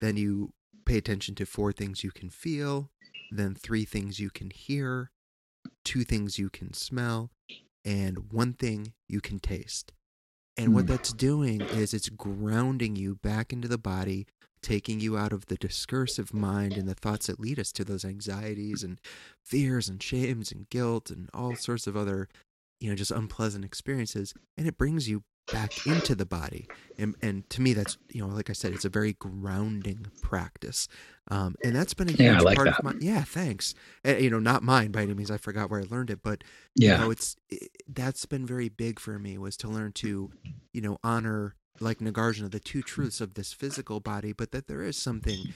[0.00, 0.52] Then you
[0.84, 2.90] pay attention to four things you can feel.
[3.30, 5.10] Then three things you can hear.
[5.84, 7.30] Two things you can smell.
[7.84, 9.92] And one thing you can taste.
[10.58, 10.88] And what Mm.
[10.88, 14.26] that's doing is it's grounding you back into the body,
[14.60, 18.04] taking you out of the discursive mind and the thoughts that lead us to those
[18.04, 19.00] anxieties and
[19.44, 22.28] fears and shames and guilt and all sorts of other,
[22.80, 24.34] you know, just unpleasant experiences.
[24.56, 26.68] And it brings you back into the body.
[26.96, 30.88] And, and to me, that's, you know, like I said, it's a very grounding practice.
[31.30, 32.78] Um, and that's been a huge Yeah, like part that.
[32.78, 33.74] of my, yeah, thanks.
[34.06, 35.30] Uh, you know, not mine by any means.
[35.30, 36.44] I forgot where I learned it, but
[36.76, 36.92] Yeah.
[36.92, 40.30] you know, it's it, that's been very big for me was to learn to,
[40.72, 44.82] you know, honor like Nagarjuna the two truths of this physical body, but that there
[44.82, 45.46] is something,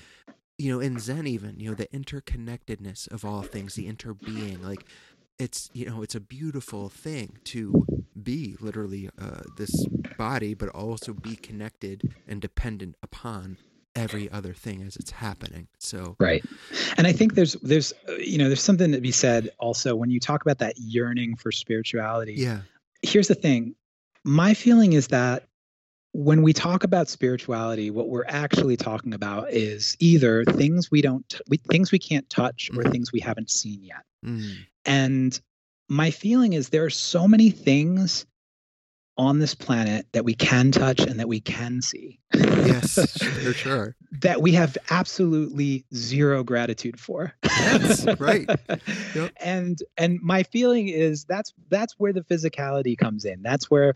[0.59, 4.87] you know, in Zen even, you know, the interconnectedness of all things, the interbeing, like
[5.43, 7.85] it's you know it's a beautiful thing to
[8.23, 9.87] be literally uh, this
[10.17, 13.59] body, but also be connected and dependent upon
[13.95, 15.67] every other thing as it's happening.
[15.79, 16.45] So Right.
[16.97, 20.11] And I think there's there's uh, you know there's something to be said also when
[20.11, 22.35] you talk about that yearning for spirituality.
[22.35, 22.61] yeah,
[23.03, 23.75] Here's the thing.
[24.25, 25.49] My feeling is that
[26.13, 31.27] when we talk about spirituality, what we're actually talking about is either things we don't
[31.29, 32.93] t- we, things we can't touch or Mhm.
[32.93, 34.03] things we haven't seen yet.
[34.25, 35.41] mm, And
[35.89, 38.27] my feeling is there are so many things
[39.17, 42.19] on this planet that we can touch and that we can see.
[42.35, 42.95] yes,
[43.43, 43.95] for sure.
[44.21, 47.33] that we have absolutely zero gratitude for.
[47.45, 48.49] Yes, right.
[49.15, 49.33] Yep.
[49.41, 53.43] And and my feeling is that's that's where the physicality comes in.
[53.43, 53.95] That's where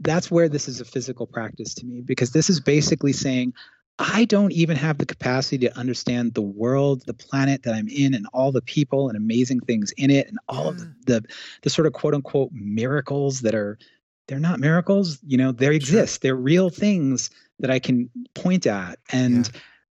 [0.00, 3.52] that's where this is a physical practice to me because this is basically saying
[3.98, 8.12] I don't even have the capacity to understand the world, the planet that I'm in,
[8.12, 10.94] and all the people and amazing things in it, and all of the, mm.
[11.06, 11.24] the
[11.62, 13.78] the sort of quote unquote miracles that are
[14.26, 16.22] they're not miracles, you know, they exist.
[16.22, 19.50] They're real things that I can point at and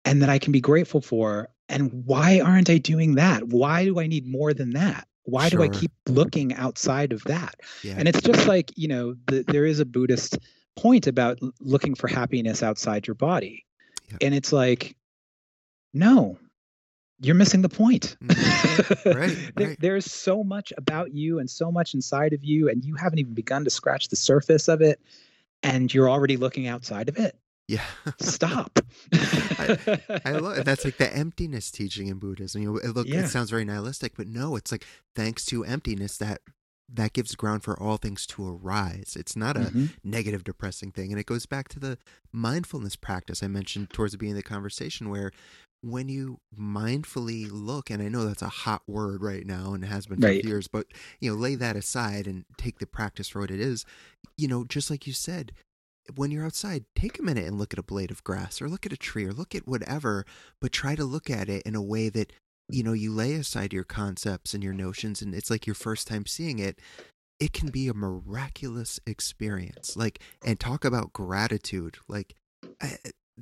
[0.05, 1.49] and that I can be grateful for.
[1.69, 3.49] And why aren't I doing that?
[3.49, 5.07] Why do I need more than that?
[5.29, 7.57] Why do I keep looking outside of that?
[7.83, 7.97] Yeah.
[7.99, 10.39] And it's just like, you know, the, there is a Buddhist
[10.77, 13.67] point about looking for happiness outside your body.
[14.11, 14.17] Yeah.
[14.23, 14.97] And it's like,
[15.93, 16.39] no,
[17.21, 18.17] you're missing the point.
[18.25, 19.15] Mhm.
[19.15, 22.95] Right, There- There's so much about you and so much inside of you, and you
[22.95, 25.01] haven't even begun to scratch the surface of it.
[25.63, 27.37] And you're already looking outside of it.
[27.69, 27.85] Yeah.
[28.19, 28.81] Stop.
[29.13, 30.65] I love it.
[30.65, 32.63] That's like the emptiness teaching in Buddhism.
[32.63, 33.21] You know, it look Yeah.
[33.25, 36.41] it sounds very nihilistic, but no, it's like thanks to emptiness that
[36.91, 39.15] that gives ground for all things to arise.
[39.15, 39.91] It's not a Mhm.
[40.03, 41.99] negative, depressing thing, and it goes back to the
[42.33, 45.31] mindfulness practice I mentioned towards the beginning of the conversation, where
[45.83, 50.07] when you mindfully look, and I know that's a hot word right now and has
[50.07, 50.43] been for Right.
[50.43, 50.87] years, but
[51.21, 53.85] you know, lay that aside and take the practice for what it is.
[54.39, 55.53] You know, just like you said,
[56.17, 58.87] when you're outside, take a minute and look at a blade of grass or look
[58.87, 60.25] at a tree or look at whatever,
[60.61, 62.33] but try to look at it in a way that,
[62.69, 66.07] you know, you lay aside your concepts and your notions and it's like your first
[66.07, 66.81] time seeing it.
[67.41, 69.97] It can be a miraculous experience.
[69.97, 71.99] Like, and talk about gratitude.
[72.09, 72.35] Like,
[72.83, 72.97] I,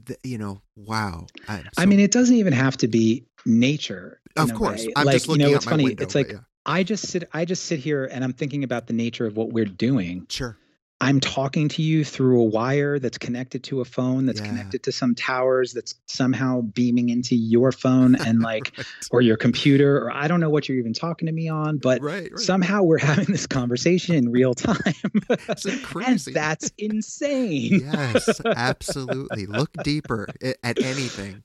[0.04, 1.26] the, you know, wow.
[1.48, 4.20] I'm I mean, it doesn't even have to be nature.
[4.36, 4.84] of course.
[4.84, 4.92] way.
[4.96, 5.84] I'm like, just looking you know, it's my funny.
[5.84, 6.02] window.
[6.02, 6.38] it's like yeah.
[6.66, 9.50] I just sit, I just sit here and I'm thinking about the nature of what
[9.50, 10.26] we're doing.
[10.28, 10.58] sure.
[10.98, 14.46] I'm talking to you through a wire that's connected to a phone that's Yeah.
[14.46, 18.86] connected to some towers that's somehow beaming into your phone and like right.
[19.10, 22.00] or your computer or I don't know what you're even talking to me on, but
[22.00, 22.38] right, right.
[22.40, 24.94] somehow we're having this conversation in real time.
[25.28, 26.32] It's and crazy.
[26.32, 27.80] that's insane.
[27.80, 29.44] yes, absolutely.
[29.46, 30.28] Look deeper
[30.62, 31.42] at anything.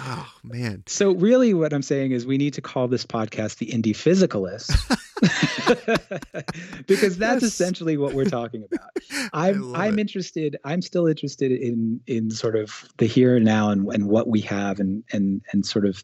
[0.00, 0.82] Oh man.
[0.86, 4.72] So really what I'm saying is we need to call this podcast the Indie Physicalist.
[6.86, 7.52] because that's Yes.
[7.52, 8.90] essentially what we're talking about.
[9.32, 10.00] I'm I'm it.
[10.02, 14.28] interested I'm still interested in in sort of the here and now and, and what
[14.28, 16.02] we have and and and sort of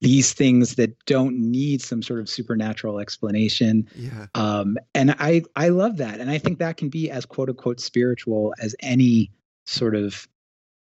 [0.00, 3.88] these things that don't need some sort of supernatural explanation.
[3.94, 4.26] Yeah.
[4.34, 6.20] Um, and I I love that.
[6.20, 9.30] And I think that can be as quote unquote spiritual as any
[9.66, 10.28] sort of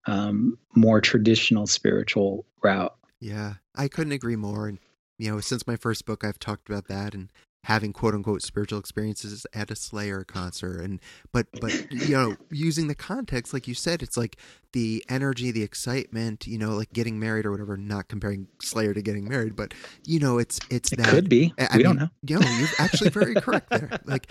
[0.07, 2.95] um, more traditional spiritual route.
[3.21, 4.67] Yeah, I couldn't agree more.
[4.69, 4.79] And
[5.19, 7.31] you know, since my first book, I've talked about that and
[7.65, 10.81] having quote unquote spiritual experiences at a Slayer concert.
[10.81, 11.01] And
[11.31, 14.37] but but you know, using the context, like you said, it's like
[14.73, 16.49] the energy, the excitement.
[16.49, 17.77] You know, like getting married or whatever.
[17.77, 19.75] Not comparing Slayer to getting married, but
[20.05, 21.09] you know, it's it's It that.
[21.11, 21.55] could be.
[21.59, 22.09] I- I we don't know.
[22.27, 23.91] You know, you're actually very correct there.
[24.05, 24.29] Like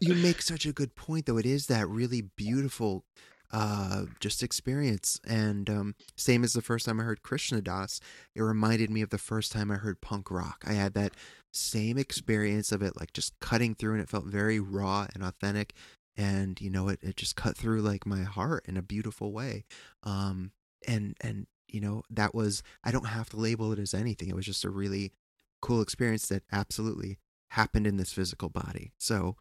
[0.00, 1.36] you make such a good point, though.
[1.36, 3.04] It is that really beautiful,
[3.52, 5.20] uh, just experience.
[5.26, 8.00] And um, same as the first time I heard Krishna Das,
[8.34, 10.64] it reminded me of the first time I heard punk rock.
[10.66, 11.12] I had that
[11.52, 15.74] same experience of it, like just cutting through, and it felt very raw and authentic.
[16.16, 19.64] And you know, it it just cut through like my heart in a beautiful way.
[20.02, 20.52] Um,
[20.86, 24.28] and and you know, that was I don't have to label it as anything.
[24.28, 25.12] It was just a really
[25.60, 27.18] cool experience that absolutely
[27.50, 28.92] happened in this physical body.
[28.98, 29.36] So,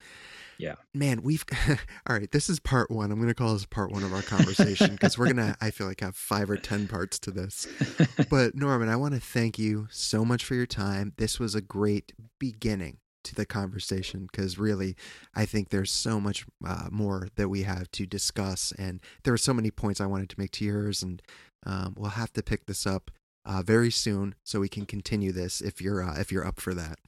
[0.57, 2.29] yeah, man, we've all right.
[2.29, 3.11] This is part one.
[3.11, 5.87] I'm going to call this part one of our conversation because we're gonna, I feel
[5.87, 7.67] like, have five or ten parts to this.
[8.29, 11.13] But Norman, I want to thank you so much for your time.
[11.17, 14.95] This was a great beginning to the conversation because really,
[15.33, 19.37] I think there's so much uh, more that we have to discuss, and there were
[19.37, 21.21] so many points I wanted to make to yours, and
[21.65, 23.11] um, we'll have to pick this up.
[23.45, 26.73] Uh, very soon, so we can continue this if you're uh, if you're up for
[26.73, 26.99] that.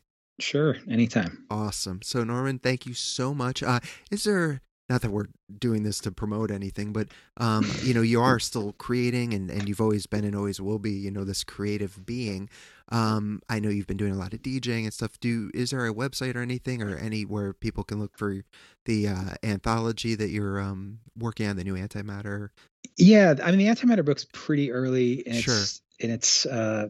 [0.41, 1.45] Sure, anytime.
[1.49, 2.01] Awesome.
[2.03, 3.61] So Norman, thank you so much.
[3.63, 5.27] Uh, is there not that we're
[5.57, 7.07] doing this to promote anything, but
[7.37, 10.79] um, you know, you are still creating and, and you've always been and always will
[10.79, 12.49] be, you know, this creative being.
[12.89, 15.17] Um, I know you've been doing a lot of DJing and stuff.
[15.21, 18.43] Do is there a website or anything or anywhere people can look for
[18.85, 22.49] the uh, anthology that you're um, working on, the new antimatter?
[22.97, 25.63] Yeah, I mean the antimatter book's pretty early in its Sure.
[25.99, 26.89] in its uh,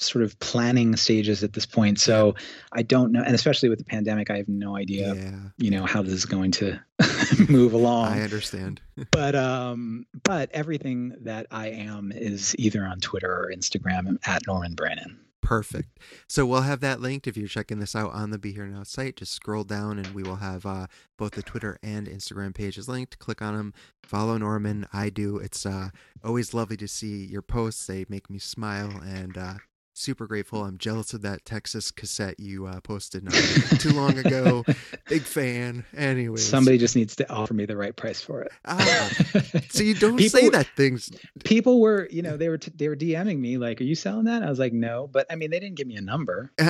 [0.00, 2.00] sort of planning stages at this point.
[2.00, 2.34] So
[2.72, 5.84] I don't know, and especially with the pandemic, I have no idea, Yeah, you know,
[5.86, 6.78] how this is going to
[7.48, 8.12] move along.
[8.12, 8.80] I understand.
[9.10, 14.74] but um, but everything that I am is either on Twitter or Instagram at Norman
[14.74, 15.20] Brannon.
[15.48, 15.98] Perfect.
[16.28, 18.82] So we'll have that linked if you're checking this out on the Be Here Now
[18.82, 19.16] site.
[19.16, 23.18] Just scroll down and we will have uh, both the Twitter and Instagram pages linked.
[23.18, 23.72] Click on them.
[24.02, 24.86] Follow Norman.
[24.92, 25.38] I do.
[25.38, 25.88] It's uh,
[26.22, 27.86] always lovely to see your posts.
[27.86, 29.54] They make me smile and uh,
[29.98, 30.64] super grateful.
[30.64, 33.34] I'm jealous of that Texas cassette you uh, posted not
[33.80, 34.64] too long ago.
[35.08, 35.84] Big fan.
[35.96, 36.46] Anyways.
[36.46, 38.52] Somebody just needs to offer me the right price for it.
[38.64, 39.10] Ah,
[39.70, 41.10] so you don't People- say that things.
[41.44, 44.24] People were, you know, they were t- they were DMing me like, "Are you selling
[44.24, 46.52] that?" I was like, "No," but I mean, they didn't give me a number.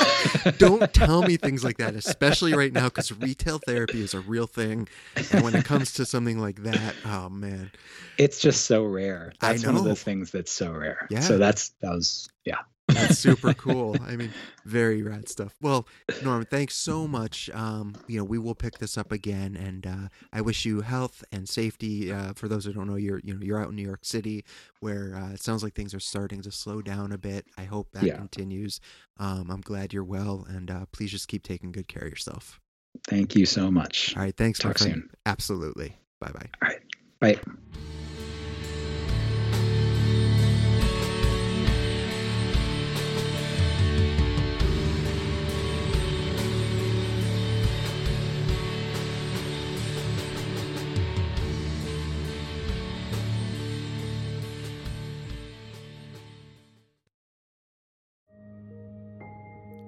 [0.58, 4.46] don't tell me things like that, especially right now, because retail therapy is a real
[4.46, 4.88] thing.
[5.32, 7.70] And when it comes to something like that, oh man,
[8.18, 9.32] It's just so rare.
[9.40, 11.06] I That's one of the things that's so rare.
[11.10, 11.20] Yeah.
[11.20, 12.58] So that's that was yeah.
[12.94, 14.00] That's super cool.
[14.02, 14.32] I mean,
[14.64, 15.54] very rad stuff.
[15.60, 15.86] Well,
[16.20, 17.50] Norm, thanks so much.
[17.54, 21.24] Um, you know, we will pick this up again, and uh, I wish you health
[21.32, 22.12] and safety.
[22.12, 24.44] Uh, for those who don't know, you're you know you're out in New York City,
[24.80, 27.46] where uh, it sounds like things are starting to slow down a bit.
[27.58, 28.16] I hope that Yeah.
[28.16, 28.80] continues.
[29.18, 32.60] Um, I'm glad you're well, and uh, please just keep taking good care of yourself.
[33.08, 34.14] Thank you so much.
[34.16, 34.58] All right, thanks.
[34.58, 35.08] Talk soon.
[35.26, 35.96] Absolutely.
[36.20, 36.50] Bye bye.
[36.62, 36.80] All right.
[37.20, 38.01] Bye.